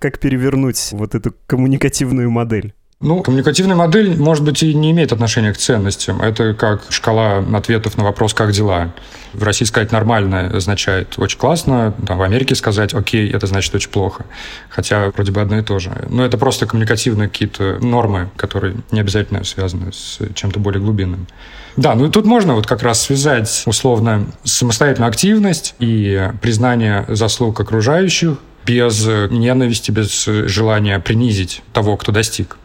Как 0.00 0.18
перевернуть 0.18 0.88
вот 0.90 1.14
эту 1.14 1.32
коммуникативную 1.46 2.32
модель? 2.32 2.74
Ну, 3.00 3.22
коммуникативная 3.22 3.76
модель, 3.76 4.18
может 4.18 4.42
быть, 4.42 4.60
и 4.64 4.74
не 4.74 4.90
имеет 4.90 5.12
отношения 5.12 5.52
к 5.52 5.56
ценностям. 5.56 6.20
Это 6.20 6.52
как 6.52 6.82
шкала 6.88 7.44
ответов 7.54 7.96
на 7.96 8.02
вопрос 8.02 8.34
«как 8.34 8.50
дела?». 8.50 8.92
В 9.32 9.44
России 9.44 9.64
сказать 9.66 9.92
«нормально» 9.92 10.50
означает 10.52 11.16
«очень 11.16 11.38
классно», 11.38 11.94
там, 12.08 12.18
в 12.18 12.22
Америке 12.22 12.56
сказать 12.56 12.94
«окей»– 12.94 13.30
это 13.32 13.46
значит 13.46 13.72
«очень 13.72 13.90
плохо». 13.90 14.24
Хотя 14.68 15.12
вроде 15.14 15.30
бы 15.30 15.40
одно 15.40 15.60
и 15.60 15.62
то 15.62 15.78
же. 15.78 15.92
Но 16.10 16.24
это 16.24 16.38
просто 16.38 16.66
коммуникативные 16.66 17.28
какие-то 17.28 17.78
нормы, 17.80 18.30
которые 18.34 18.74
не 18.90 18.98
обязательно 18.98 19.44
связаны 19.44 19.92
с 19.92 20.18
чем-то 20.34 20.58
более 20.58 20.82
глубинным. 20.82 21.28
Да, 21.76 21.94
ну 21.94 22.06
и 22.06 22.10
тут 22.10 22.24
можно 22.24 22.56
вот 22.56 22.66
как 22.66 22.82
раз 22.82 23.00
связать 23.00 23.62
условно 23.64 24.26
самостоятельную 24.42 25.08
активность 25.08 25.76
и 25.78 26.30
признание 26.42 27.04
заслуг 27.06 27.60
окружающих 27.60 28.38
без 28.66 29.06
ненависти, 29.06 29.92
без 29.92 30.24
желания 30.24 30.98
принизить 30.98 31.62
того, 31.72 31.96
кто 31.96 32.10
достиг. 32.10 32.56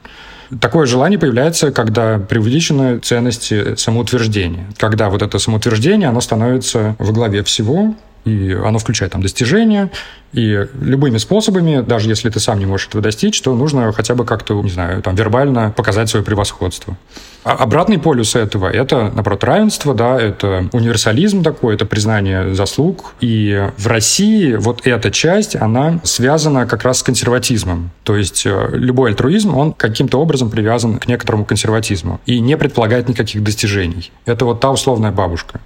Такое 0.59 0.85
желание 0.85 1.19
появляется, 1.19 1.71
когда 1.71 2.19
преувеличены 2.19 2.99
ценности 2.99 3.75
самоутверждения. 3.75 4.65
Когда 4.77 5.09
вот 5.09 5.21
это 5.21 5.39
самоутверждение, 5.39 6.09
оно 6.09 6.21
становится 6.21 6.95
во 6.99 7.11
главе 7.11 7.43
всего, 7.43 7.95
и 8.25 8.53
оно 8.53 8.79
включает 8.79 9.11
там 9.11 9.21
достижения, 9.21 9.89
и 10.33 10.67
любыми 10.81 11.17
способами, 11.19 11.81
даже 11.81 12.09
если 12.09 12.29
ты 12.29 12.39
сам 12.39 12.57
не 12.57 12.65
можешь 12.65 12.87
этого 12.87 13.03
достичь, 13.03 13.39
то 13.41 13.53
нужно 13.53 13.93
хотя 13.93 14.15
бы 14.15 14.25
как-то, 14.25 14.59
не 14.61 14.71
знаю, 14.71 15.01
там 15.03 15.15
вербально 15.15 15.71
показать 15.71 16.09
свое 16.09 16.25
превосходство. 16.25 16.97
А 17.43 17.51
обратный 17.51 17.99
полюс 17.99 18.35
этого– 18.35 18.67
это, 18.73 19.11
наоборот, 19.13 19.43
равенство, 19.43 19.93
да, 19.93 20.19
это 20.19 20.69
универсализм 20.71 21.43
такой, 21.43 21.75
это 21.75 21.85
признание 21.85 22.55
заслуг. 22.55 23.13
И 23.19 23.69
в 23.77 23.87
России 23.87 24.55
вот 24.55 24.87
эта 24.87 25.11
часть, 25.11 25.55
она 25.55 25.99
связана 26.03 26.65
как 26.65 26.83
раз 26.83 26.99
с 26.99 27.03
консерватизмом. 27.03 27.91
То 28.03 28.15
есть 28.15 28.43
э, 28.45 28.69
любой 28.71 29.11
альтруизм, 29.11 29.55
он 29.55 29.73
каким-то 29.73 30.19
образом 30.19 30.49
привязан 30.49 30.97
к 30.97 31.07
некоторому 31.07 31.45
консерватизму 31.45 32.21
и 32.25 32.39
не 32.39 32.57
предполагает 32.57 33.07
никаких 33.09 33.43
достижений. 33.43 34.11
Это 34.25 34.45
вот 34.45 34.61
та 34.61 34.71
условная 34.71 35.11
бабушка. 35.11 35.59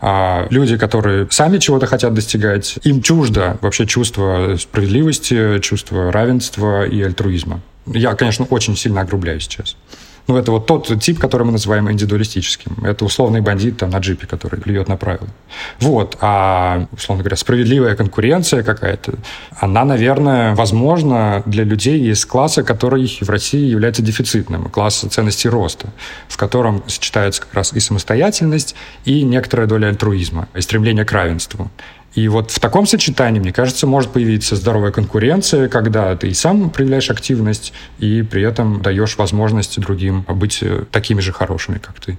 А 0.00 0.46
люди, 0.50 0.76
которые 0.76 1.26
сами 1.30 1.58
чего-то 1.58 1.86
хотят 1.86 2.14
достигать, 2.14 2.78
им 2.84 3.02
чуждо 3.02 3.58
вообще 3.60 3.86
чувство 3.86 4.56
справедливости, 4.58 5.58
чувство 5.60 6.12
равенства 6.12 6.86
и 6.86 7.02
альтруизма. 7.02 7.60
Я, 7.86 8.14
конечно, 8.14 8.44
очень 8.50 8.76
сильно 8.76 9.00
огрубляю 9.00 9.40
сейчас. 9.40 9.76
Ну, 10.28 10.36
это 10.36 10.52
вот 10.52 10.66
тот 10.66 10.92
тип, 11.00 11.18
который 11.18 11.44
мы 11.44 11.52
называем 11.52 11.90
индивидуалистическим. 11.90 12.84
Это 12.84 13.06
условный 13.06 13.40
бандит 13.40 13.78
там, 13.78 13.88
на 13.88 13.98
джипе, 13.98 14.26
который 14.26 14.60
плюет 14.60 14.86
на 14.86 14.98
правила. 14.98 15.28
Вот. 15.80 16.18
А, 16.20 16.86
условно 16.92 17.22
говоря, 17.22 17.36
справедливая 17.36 17.96
конкуренция 17.96 18.62
какая-то, 18.62 19.14
она, 19.56 19.86
наверное, 19.86 20.54
возможна 20.54 21.42
для 21.46 21.64
людей 21.64 22.10
из 22.10 22.26
класса, 22.26 22.62
который 22.62 23.18
в 23.22 23.30
России 23.30 23.70
является 23.70 24.02
дефицитным, 24.02 24.68
класса 24.68 25.08
ценностей 25.08 25.48
роста, 25.48 25.88
в 26.28 26.36
котором 26.36 26.82
сочетается 26.86 27.40
как 27.40 27.54
раз 27.54 27.72
и 27.72 27.80
самостоятельность, 27.80 28.74
и 29.06 29.22
некоторая 29.22 29.66
доля 29.66 29.86
альтруизма, 29.86 30.46
и 30.54 30.60
стремление 30.60 31.06
к 31.06 31.12
равенству. 31.12 31.70
И 32.14 32.26
вот 32.28 32.50
в 32.50 32.58
таком 32.58 32.86
сочетании, 32.86 33.38
мне 33.38 33.52
кажется, 33.52 33.86
может 33.86 34.10
появиться 34.10 34.56
здоровая 34.56 34.90
конкуренция, 34.90 35.68
когда 35.68 36.16
ты 36.16 36.28
и 36.28 36.34
сам 36.34 36.70
проявляешь 36.70 37.10
активность, 37.10 37.72
и 37.98 38.22
при 38.22 38.42
этом 38.42 38.82
даешь 38.82 39.16
возможность 39.18 39.78
другим 39.78 40.22
быть 40.22 40.58
э, 40.62 40.84
такими 40.90 41.20
же 41.20 41.32
хорошими, 41.32 41.78
как 41.78 42.00
ты 42.00 42.18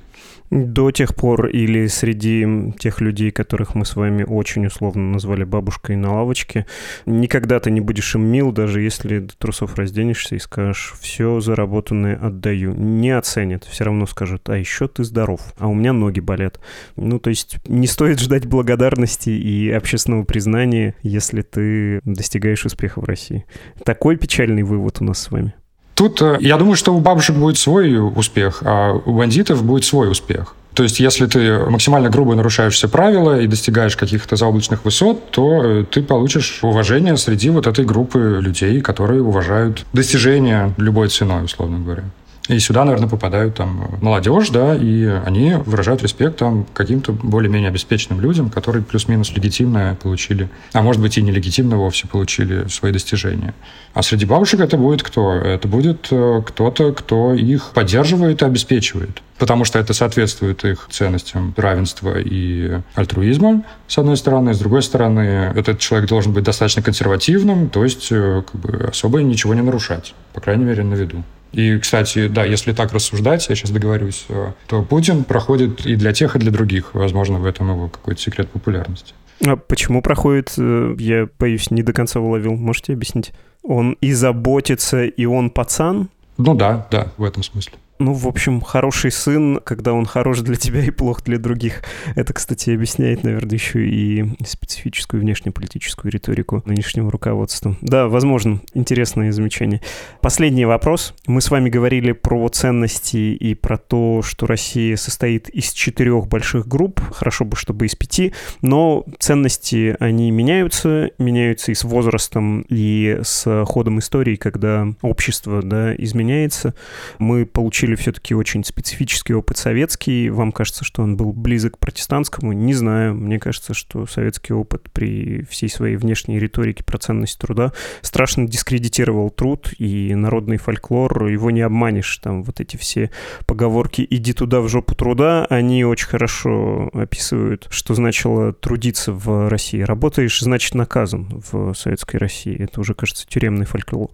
до 0.49 0.91
тех 0.91 1.15
пор 1.15 1.47
или 1.47 1.87
среди 1.87 2.73
тех 2.79 3.01
людей, 3.01 3.31
которых 3.31 3.75
мы 3.75 3.85
с 3.85 3.95
вами 3.95 4.23
очень 4.23 4.65
условно 4.65 5.11
назвали 5.11 5.43
бабушкой 5.43 5.95
на 5.95 6.13
лавочке, 6.13 6.65
никогда 7.05 7.59
ты 7.59 7.71
не 7.71 7.81
будешь 7.81 8.15
им 8.15 8.25
мил, 8.25 8.51
даже 8.51 8.81
если 8.81 9.19
до 9.19 9.37
трусов 9.37 9.75
разденешься 9.75 10.35
и 10.35 10.39
скажешь 10.39 10.95
«все 10.99 11.39
заработанное 11.39 12.15
отдаю». 12.15 12.73
Не 12.73 13.11
оценят, 13.11 13.63
все 13.65 13.83
равно 13.83 14.05
скажут 14.05 14.49
«а 14.49 14.57
еще 14.57 14.87
ты 14.87 15.03
здоров, 15.03 15.53
а 15.57 15.67
у 15.67 15.73
меня 15.73 15.93
ноги 15.93 16.19
болят». 16.19 16.59
Ну, 16.95 17.19
то 17.19 17.29
есть 17.29 17.57
не 17.67 17.87
стоит 17.87 18.19
ждать 18.19 18.45
благодарности 18.45 19.29
и 19.29 19.69
общественного 19.69 20.23
признания, 20.23 20.95
если 21.03 21.41
ты 21.41 22.01
достигаешь 22.03 22.65
успеха 22.65 23.01
в 23.01 23.05
России. 23.05 23.45
Такой 23.83 24.17
печальный 24.17 24.63
вывод 24.63 25.01
у 25.01 25.03
нас 25.03 25.19
с 25.19 25.31
вами. 25.31 25.53
Тут 25.99 26.21
э, 26.21 26.37
я 26.39 26.55
думаю, 26.55 26.77
что 26.77 26.95
у 26.95 27.01
бабушек 27.01 27.35
будет 27.35 27.57
свой 27.57 27.99
успех, 27.99 28.63
а 28.63 28.93
у 28.93 29.17
бандитов 29.17 29.65
будет 29.65 29.83
свой 29.83 30.09
успех. 30.09 30.55
То 30.73 30.83
есть, 30.83 31.01
если 31.01 31.25
ты 31.25 31.59
максимально 31.65 32.09
грубо 32.09 32.35
нарушаешь 32.35 32.75
все 32.75 32.87
правила 32.87 33.37
и 33.41 33.47
достигаешь 33.47 33.97
каких-то 33.97 34.37
заоблачных 34.37 34.85
высот, 34.85 35.29
то 35.31 35.61
э, 35.61 35.83
ты 35.83 36.01
получишь 36.01 36.59
уважение 36.61 37.17
среди 37.17 37.49
вот 37.49 37.67
этой 37.67 37.83
группы 37.83 38.39
людей, 38.39 38.79
которые 38.79 39.21
уважают 39.21 39.85
достижения 39.91 40.73
любой 40.77 41.09
ценой, 41.09 41.43
условно 41.43 41.79
говоря. 41.79 42.05
И 42.49 42.57
сюда, 42.57 42.83
наверное, 42.83 43.07
попадают 43.07 43.55
там 43.55 43.99
молодежь, 44.01 44.49
да, 44.49 44.75
и 44.75 45.03
они 45.05 45.53
выражают 45.53 46.01
респект 46.01 46.37
там 46.37 46.65
каким-то 46.73 47.11
более-менее 47.11 47.69
обеспеченным 47.69 48.21
людям, 48.21 48.49
которые 48.49 48.83
плюс-минус 48.83 49.31
легитимно 49.33 49.95
получили, 50.01 50.49
а 50.73 50.81
может 50.81 50.99
быть 50.99 51.15
и 51.19 51.21
нелегитимно 51.21 51.77
вовсе 51.77 52.07
получили 52.07 52.67
свои 52.67 52.91
достижения. 52.91 53.53
А 53.93 54.01
среди 54.01 54.25
бабушек 54.25 54.61
это 54.61 54.77
будет 54.77 55.03
кто? 55.03 55.33
Это 55.33 55.67
будет 55.67 56.07
э, 56.09 56.41
кто-то, 56.43 56.91
кто 56.91 57.35
их 57.35 57.69
поддерживает 57.75 58.41
и 58.41 58.45
обеспечивает. 58.45 59.21
Потому 59.37 59.63
что 59.63 59.77
это 59.77 59.93
соответствует 59.93 60.65
их 60.65 60.87
ценностям 60.89 61.53
равенства 61.55 62.19
и 62.19 62.79
альтруизма, 62.95 63.63
с 63.87 63.99
одной 63.99 64.17
стороны. 64.17 64.55
С 64.55 64.59
другой 64.59 64.81
стороны, 64.81 65.53
этот 65.55 65.77
человек 65.77 66.09
должен 66.09 66.33
быть 66.33 66.45
достаточно 66.45 66.81
консервативным, 66.81 67.69
то 67.69 67.83
есть 67.83 68.07
э, 68.11 68.41
как 68.51 68.59
бы, 68.59 68.87
особо 68.89 69.21
ничего 69.21 69.53
не 69.53 69.61
нарушать, 69.61 70.15
по 70.33 70.41
крайней 70.41 70.65
мере, 70.65 70.83
на 70.83 70.95
виду. 70.95 71.23
И, 71.51 71.77
кстати, 71.79 72.27
да, 72.27 72.45
если 72.45 72.73
так 72.73 72.93
рассуждать, 72.93 73.47
я 73.49 73.55
сейчас 73.55 73.71
договорюсь, 73.71 74.25
э, 74.29 74.51
то 74.67 74.83
Путин 74.83 75.23
проходит 75.23 75.85
и 75.85 75.95
для 75.95 76.13
тех, 76.13 76.35
и 76.35 76.39
для 76.39 76.51
других. 76.51 76.93
Возможно, 76.93 77.39
в 77.39 77.45
этом 77.45 77.69
его 77.71 77.87
какой-то 77.87 78.21
секрет 78.21 78.49
популярности. 78.49 79.13
А 79.45 79.55
почему 79.55 80.01
проходит, 80.01 80.53
э, 80.57 80.95
я 80.99 81.27
боюсь, 81.39 81.71
не 81.71 81.81
до 81.81 81.93
конца 81.93 82.19
уловил. 82.19 82.53
Можете 82.53 82.93
объяснить? 82.93 83.31
Он 83.63 83.93
и 84.01 84.13
заботится, 84.13 85.05
и 85.05 85.25
он 85.25 85.49
пацан? 85.49 86.09
Ну 86.37 86.53
да, 86.55 86.87
да, 86.91 87.11
в 87.17 87.23
этом 87.23 87.43
смысле. 87.43 87.73
Ну, 88.01 88.13
в 88.13 88.27
общем, 88.27 88.61
хороший 88.61 89.11
сын, 89.11 89.59
когда 89.61 89.91
он 89.91 90.05
хорош 90.05 90.39
для 90.39 90.55
тебя 90.55 90.81
и 90.81 90.89
плох 90.89 91.21
для 91.21 91.37
других. 91.37 91.83
Это, 92.15 92.31
кстати, 92.31 92.69
объясняет, 92.69 93.25
наверное, 93.25 93.55
еще 93.55 93.85
и 93.85 94.25
специфическую 94.45 95.19
внешнеполитическую 95.19 96.09
риторику 96.09 96.63
нынешнего 96.65 97.11
руководства. 97.11 97.75
Да, 97.81 98.07
возможно, 98.07 98.61
интересное 98.73 99.33
замечание. 99.33 99.81
Последний 100.21 100.63
вопрос. 100.63 101.13
Мы 101.27 101.41
с 101.41 101.51
вами 101.51 101.69
говорили 101.69 102.13
про 102.13 102.47
ценности 102.47 103.17
и 103.17 103.53
про 103.53 103.77
то, 103.77 104.21
что 104.23 104.47
Россия 104.47 104.95
состоит 104.95 105.49
из 105.49 105.73
четырех 105.73 106.27
больших 106.29 106.69
групп. 106.69 107.01
Хорошо 107.11 107.43
бы, 107.43 107.57
чтобы 107.57 107.85
из 107.85 107.95
пяти. 107.95 108.31
Но 108.61 109.03
ценности, 109.19 109.97
они 109.99 110.31
меняются. 110.31 111.11
Меняются 111.17 111.73
и 111.73 111.75
с 111.75 111.83
возрастом, 111.83 112.61
и 112.69 113.19
с 113.23 113.65
ходом 113.65 113.99
истории, 113.99 114.37
когда 114.37 114.87
общество 115.01 115.61
да, 115.61 115.93
изменяется. 115.95 116.73
Мы 117.17 117.45
получили 117.45 117.88
получили 117.89 117.95
все-таки 117.95 118.35
очень 118.35 118.63
специфический 118.63 119.33
опыт 119.33 119.57
советский. 119.57 120.29
Вам 120.29 120.51
кажется, 120.51 120.83
что 120.83 121.01
он 121.03 121.17
был 121.17 121.33
близок 121.33 121.75
к 121.75 121.79
протестантскому? 121.79 122.53
Не 122.53 122.73
знаю. 122.73 123.15
Мне 123.15 123.39
кажется, 123.39 123.73
что 123.73 124.05
советский 124.05 124.53
опыт 124.53 124.89
при 124.91 125.43
всей 125.49 125.69
своей 125.69 125.95
внешней 125.95 126.39
риторике 126.39 126.83
про 126.83 126.97
ценность 126.97 127.39
труда 127.39 127.71
страшно 128.01 128.47
дискредитировал 128.47 129.29
труд 129.29 129.73
и 129.77 130.13
народный 130.15 130.57
фольклор. 130.57 131.27
Его 131.27 131.51
не 131.51 131.61
обманешь. 131.61 132.17
Там 132.17 132.43
вот 132.43 132.59
эти 132.59 132.77
все 132.77 133.09
поговорки 133.45 134.05
«иди 134.09 134.33
туда 134.33 134.61
в 134.61 134.69
жопу 134.69 134.95
труда», 134.95 135.45
они 135.49 135.85
очень 135.85 136.07
хорошо 136.07 136.89
описывают, 136.93 137.67
что 137.69 137.93
значило 137.95 138.53
трудиться 138.53 139.13
в 139.13 139.49
России. 139.49 139.81
Работаешь, 139.81 140.39
значит 140.39 140.75
наказан 140.75 141.41
в 141.51 141.73
советской 141.73 142.17
России. 142.17 142.55
Это 142.57 142.81
уже, 142.81 142.93
кажется, 142.93 143.25
тюремный 143.27 143.65
фольклор. 143.65 144.11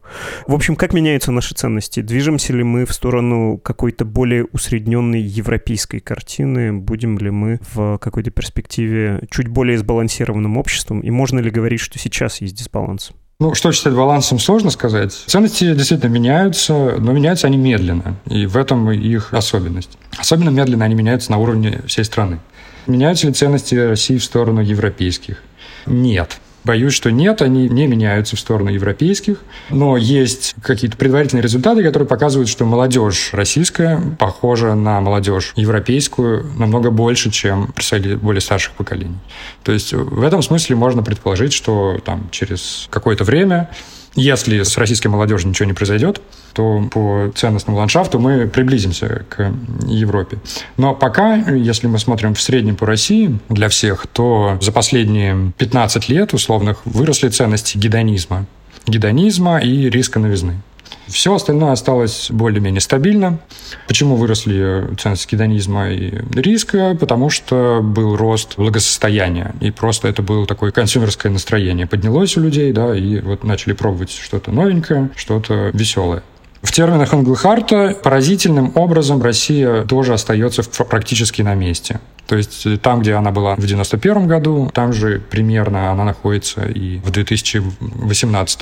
В 0.48 0.54
общем, 0.54 0.76
как 0.76 0.94
меняются 0.94 1.32
наши 1.32 1.54
ценности? 1.56 2.02
Движемся 2.02 2.54
ли 2.54 2.64
мы 2.64 2.86
в 2.86 2.94
сторону 2.94 3.58
какой-то 3.66 4.06
более 4.06 4.46
усредненной 4.46 5.22
европейской 5.22 6.00
картины, 6.00 6.72
будем 6.72 7.18
ли 7.18 7.32
мы 7.32 7.60
в 7.74 7.98
какой-то 7.98 8.30
перспективе 8.30 9.28
чуть 9.32 9.48
более 9.48 9.80
сбалансированным 9.80 10.58
обществом, 10.58 11.02
и 11.02 11.10
можно 11.10 11.40
ли 11.40 11.50
говорить, 11.50 11.80
что 11.80 11.98
сейчас 11.98 12.42
есть 12.42 12.56
дисбаланс? 12.56 13.12
Ну, 13.40 13.54
что 13.54 13.72
считать 13.74 13.94
балансом, 13.94 14.40
сложно 14.40 14.70
сказать. 14.70 15.12
Ценности 15.12 15.74
действительно 15.74 16.10
меняются, 16.10 16.96
но 17.00 17.12
меняются 17.12 17.48
они 17.48 17.58
медленно. 17.58 18.16
И 18.28 18.46
в 18.46 18.56
этом 18.56 18.90
их 18.92 19.34
особенность. 19.34 19.98
Особенно 20.18 20.52
медленно 20.52 20.86
они 20.86 20.96
меняются 20.96 21.32
на 21.32 21.38
уровне 21.38 21.82
всей 21.88 22.06
страны. 22.06 22.40
Меняются 22.88 23.28
ли 23.28 23.34
ценности 23.34 23.76
России 23.76 24.20
в 24.20 24.24
сторону 24.24 24.62
европейских? 24.62 25.44
Нет. 25.86 26.40
Боюсь, 26.66 26.94
что 26.94 27.12
нет, 27.12 27.44
они 27.44 27.70
не 27.70 27.86
меняются 27.86 28.36
в 28.36 28.40
сторону 28.40 28.72
европейских. 28.72 29.38
Но 29.70 29.98
есть 29.98 30.56
какие-то 30.62 30.98
предварительные 30.98 31.44
результаты, 31.44 31.84
которые 31.84 32.08
показывают, 32.08 32.50
что 32.50 32.66
молодежь 32.66 33.30
российская 33.34 34.02
похожа 34.18 34.74
на 34.74 35.00
молодежь 35.00 35.54
европейскую 35.56 36.46
намного 36.58 36.90
больше, 36.90 37.30
чем 37.30 37.68
представители 37.68 38.16
более 38.16 38.42
старших 38.42 38.74
поколений. 38.74 39.18
То 39.64 39.72
есть 39.72 39.94
в 39.94 40.24
этом 40.24 40.42
смысле 40.42 40.76
можно 40.76 41.04
предположить, 41.04 41.54
что 41.54 42.00
там 42.04 42.30
через 42.32 42.88
какое-то 42.90 43.24
время 43.24 43.70
если 44.16 44.64
с 44.64 44.78
российской 44.78 45.08
молодежью 45.08 45.50
ничего 45.50 45.68
не 45.68 45.74
произойдет, 45.74 46.22
то 46.54 46.88
по 46.92 47.32
ценностному 47.36 47.78
ландшафту 47.78 48.20
мы 48.20 48.48
приблизимся 48.48 49.26
к 49.30 49.52
Европе. 49.88 50.38
Но 50.78 50.96
пока, 50.96 51.36
если 51.36 51.88
мы 51.88 52.00
смотрим 52.00 52.34
в 52.34 52.42
среднем 52.42 52.76
по 52.76 52.86
России 52.86 53.38
для 53.50 53.68
всех, 53.70 54.08
то 54.08 54.58
за 54.62 54.72
последние 54.72 55.52
15 55.58 56.10
лет 56.10 56.34
условных 56.34 56.86
выросли 56.86 57.30
ценности 57.30 57.78
гедонизма. 57.78 58.46
Гедонизма 58.88 59.60
и 59.60 59.90
риска 59.90 60.20
новизны. 60.20 60.62
Все 61.08 61.34
остальное 61.36 61.72
осталось 61.72 62.28
более-менее 62.32 62.82
стабильно. 62.82 63.40
Почему 63.88 64.16
выросли 64.16 64.96
ценности 64.98 65.36
гедонизма 65.36 65.92
и 65.92 66.14
риска? 66.34 66.98
Потому 67.00 67.30
что 67.30 67.82
был 67.84 68.16
рост 68.16 68.56
благосостояния. 68.58 69.54
И 69.62 69.72
просто 69.72 70.08
это 70.08 70.22
было 70.22 70.48
такое 70.48 70.72
консюмерское 70.72 71.32
настроение. 71.32 71.86
Поднялось 71.86 72.36
у 72.38 72.42
людей, 72.42 72.72
да, 72.72 72.96
и 72.96 73.20
вот 73.20 73.44
начали 73.44 73.74
пробовать 73.74 74.12
что-то 74.12 74.52
новенькое, 74.52 75.10
что-то 75.16 75.70
веселое. 75.74 76.24
В 76.66 76.72
терминах 76.72 77.14
Англхарта 77.14 77.96
поразительным 78.04 78.72
образом 78.74 79.22
Россия 79.22 79.84
тоже 79.84 80.14
остается 80.14 80.64
практически 80.84 81.44
на 81.44 81.54
месте. 81.54 82.00
То 82.26 82.36
есть 82.36 82.66
э, 82.66 82.78
там, 82.78 83.02
где 83.02 83.14
она 83.14 83.32
была 83.32 83.56
в 83.56 83.60
91 83.60 84.28
году, 84.28 84.72
там 84.74 84.92
же 84.92 85.20
примерно 85.20 85.92
она 85.92 86.04
находится 86.04 86.66
и 86.66 86.98
в 86.98 87.12
2018. 87.12 88.60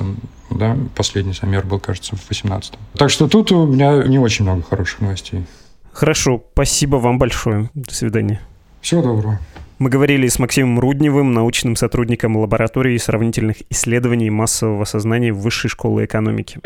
Да? 0.50 0.76
Последний 0.96 1.32
замер 1.32 1.66
был, 1.66 1.80
кажется, 1.80 2.18
в 2.18 2.28
2018. 2.28 2.74
Так 2.98 3.10
что 3.10 3.30
тут 3.30 3.54
у 3.54 3.68
меня 3.68 4.04
не 4.04 4.20
очень 4.20 4.44
много 4.44 4.63
хороших 4.63 5.00
новостей. 5.00 5.46
Хорошо, 5.94 6.44
спасибо 6.52 6.98
вам 6.98 7.18
большое. 7.18 7.70
До 7.74 7.96
свидания. 7.96 8.42
Всего 8.82 9.02
доброго. 9.02 9.39
Мы 9.80 9.89
говорили 9.89 10.28
с 10.28 10.39
Максимом 10.39 10.78
Рудневым, 10.78 11.34
научным 11.34 11.78
сотрудником 11.78 12.36
лаборатории 12.36 12.98
сравнительных 12.98 13.58
исследований 13.70 14.30
массового 14.30 14.84
сознания 14.84 15.32
Высшей 15.32 15.70
школы 15.70 16.04
экономики. 16.04 16.60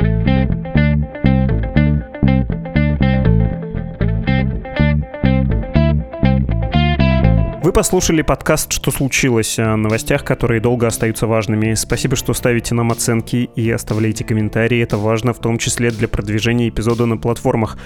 Послушали 7.77 8.23
подкаст 8.23 8.71
«Что 8.73 8.89
случилось?» 8.89 9.59
о 9.59 9.77
новостях, 9.77 10.23
которые 10.23 10.59
долго 10.59 10.87
остаются 10.87 11.27
важными. 11.27 11.75
Спасибо, 11.75 12.15
что 12.15 12.33
ставите 12.33 12.73
нам 12.73 12.89
оценки 12.89 13.51
и 13.55 13.69
оставляете 13.69 14.23
комментарии. 14.23 14.81
Это 14.81 14.97
важно 14.97 15.31
в 15.31 15.37
том 15.37 15.59
числе 15.59 15.91
для 15.91 16.07
продвижения 16.07 16.69
эпизода 16.69 17.05
на 17.05 17.17
платформах. 17.17 17.77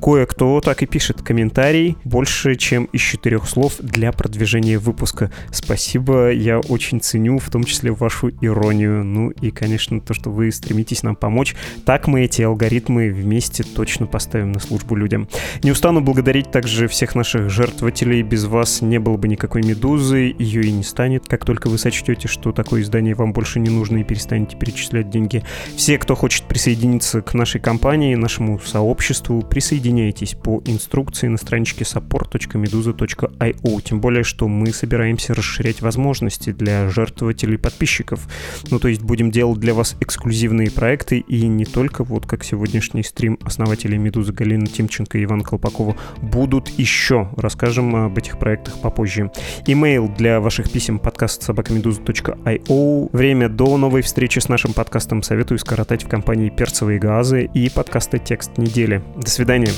Кое-кто 0.00 0.60
так 0.60 0.84
и 0.84 0.86
пишет 0.86 1.22
комментарий 1.22 1.96
больше, 2.04 2.54
чем 2.54 2.84
из 2.84 3.00
четырех 3.00 3.48
слов 3.48 3.74
для 3.80 4.12
продвижения 4.12 4.78
выпуска. 4.78 5.32
Спасибо, 5.50 6.30
я 6.30 6.60
очень 6.60 7.00
ценю, 7.00 7.40
в 7.40 7.50
том 7.50 7.64
числе 7.64 7.90
вашу 7.90 8.28
иронию. 8.40 9.02
Ну 9.02 9.30
и, 9.30 9.50
конечно, 9.50 10.00
то, 10.00 10.14
что 10.14 10.30
вы 10.30 10.52
стремитесь 10.52 11.02
нам 11.02 11.16
помочь. 11.16 11.56
Так 11.84 12.06
мы 12.06 12.22
эти 12.22 12.42
алгоритмы 12.42 13.10
вместе 13.10 13.64
точно 13.64 14.06
поставим 14.06 14.52
на 14.52 14.60
службу 14.60 14.94
людям. 14.94 15.28
Не 15.64 15.72
устану 15.72 16.02
благодарить 16.02 16.52
также 16.52 16.86
всех 16.86 17.16
наших 17.16 17.50
жертвователей. 17.50 18.22
Без 18.22 18.44
вас 18.44 18.80
не 18.80 19.00
было 19.00 19.16
бы 19.16 19.26
никакой 19.40 19.62
медузы, 19.62 20.34
ее 20.38 20.62
и 20.64 20.70
не 20.70 20.82
станет, 20.82 21.26
как 21.26 21.46
только 21.46 21.68
вы 21.68 21.78
сочтете, 21.78 22.28
что 22.28 22.52
такое 22.52 22.82
издание 22.82 23.14
вам 23.14 23.32
больше 23.32 23.58
не 23.58 23.70
нужно 23.70 23.98
и 23.98 24.04
перестанете 24.04 24.54
перечислять 24.56 25.08
деньги. 25.08 25.42
Все, 25.76 25.96
кто 25.96 26.14
хочет 26.14 26.44
присоединиться 26.44 27.22
к 27.22 27.32
нашей 27.32 27.58
компании, 27.58 28.14
нашему 28.16 28.58
сообществу, 28.58 29.40
присоединяйтесь 29.40 30.34
по 30.34 30.60
инструкции 30.66 31.28
на 31.28 31.38
страничке 31.38 31.84
support.meduza.io. 31.84 33.82
Тем 33.82 34.00
более, 34.02 34.24
что 34.24 34.46
мы 34.46 34.74
собираемся 34.74 35.32
расширять 35.32 35.80
возможности 35.80 36.52
для 36.52 36.90
жертвователей 36.90 37.56
подписчиков. 37.56 38.28
Ну, 38.70 38.78
то 38.78 38.88
есть 38.88 39.00
будем 39.00 39.30
делать 39.30 39.58
для 39.58 39.72
вас 39.72 39.96
эксклюзивные 40.00 40.70
проекты 40.70 41.20
и 41.20 41.46
не 41.46 41.64
только 41.64 42.04
вот 42.04 42.26
как 42.26 42.44
сегодняшний 42.44 43.04
стрим 43.04 43.38
основателей 43.42 43.96
Медузы 43.96 44.34
Галина 44.34 44.66
Тимченко 44.66 45.16
и 45.16 45.24
Ивана 45.24 45.44
Колпакова 45.44 45.96
будут 46.20 46.68
еще. 46.68 47.30
Расскажем 47.38 47.96
об 47.96 48.18
этих 48.18 48.38
проектах 48.38 48.78
попозже 48.82 49.29
Имейл 49.66 50.08
для 50.08 50.40
ваших 50.40 50.70
писем 50.70 50.98
подкаст 50.98 51.42
собакамедуза.io. 51.42 53.10
Время 53.12 53.48
до 53.48 53.76
новой 53.76 54.02
встречи 54.02 54.38
с 54.38 54.48
нашим 54.48 54.72
подкастом 54.72 55.22
советую 55.22 55.58
скоротать 55.58 56.04
в 56.04 56.08
компании 56.08 56.50
«Перцевые 56.50 56.98
газы» 56.98 57.50
и 57.52 57.70
подкаста 57.70 58.18
«Текст 58.18 58.58
недели». 58.58 59.02
До 59.16 59.30
свидания. 59.30 59.70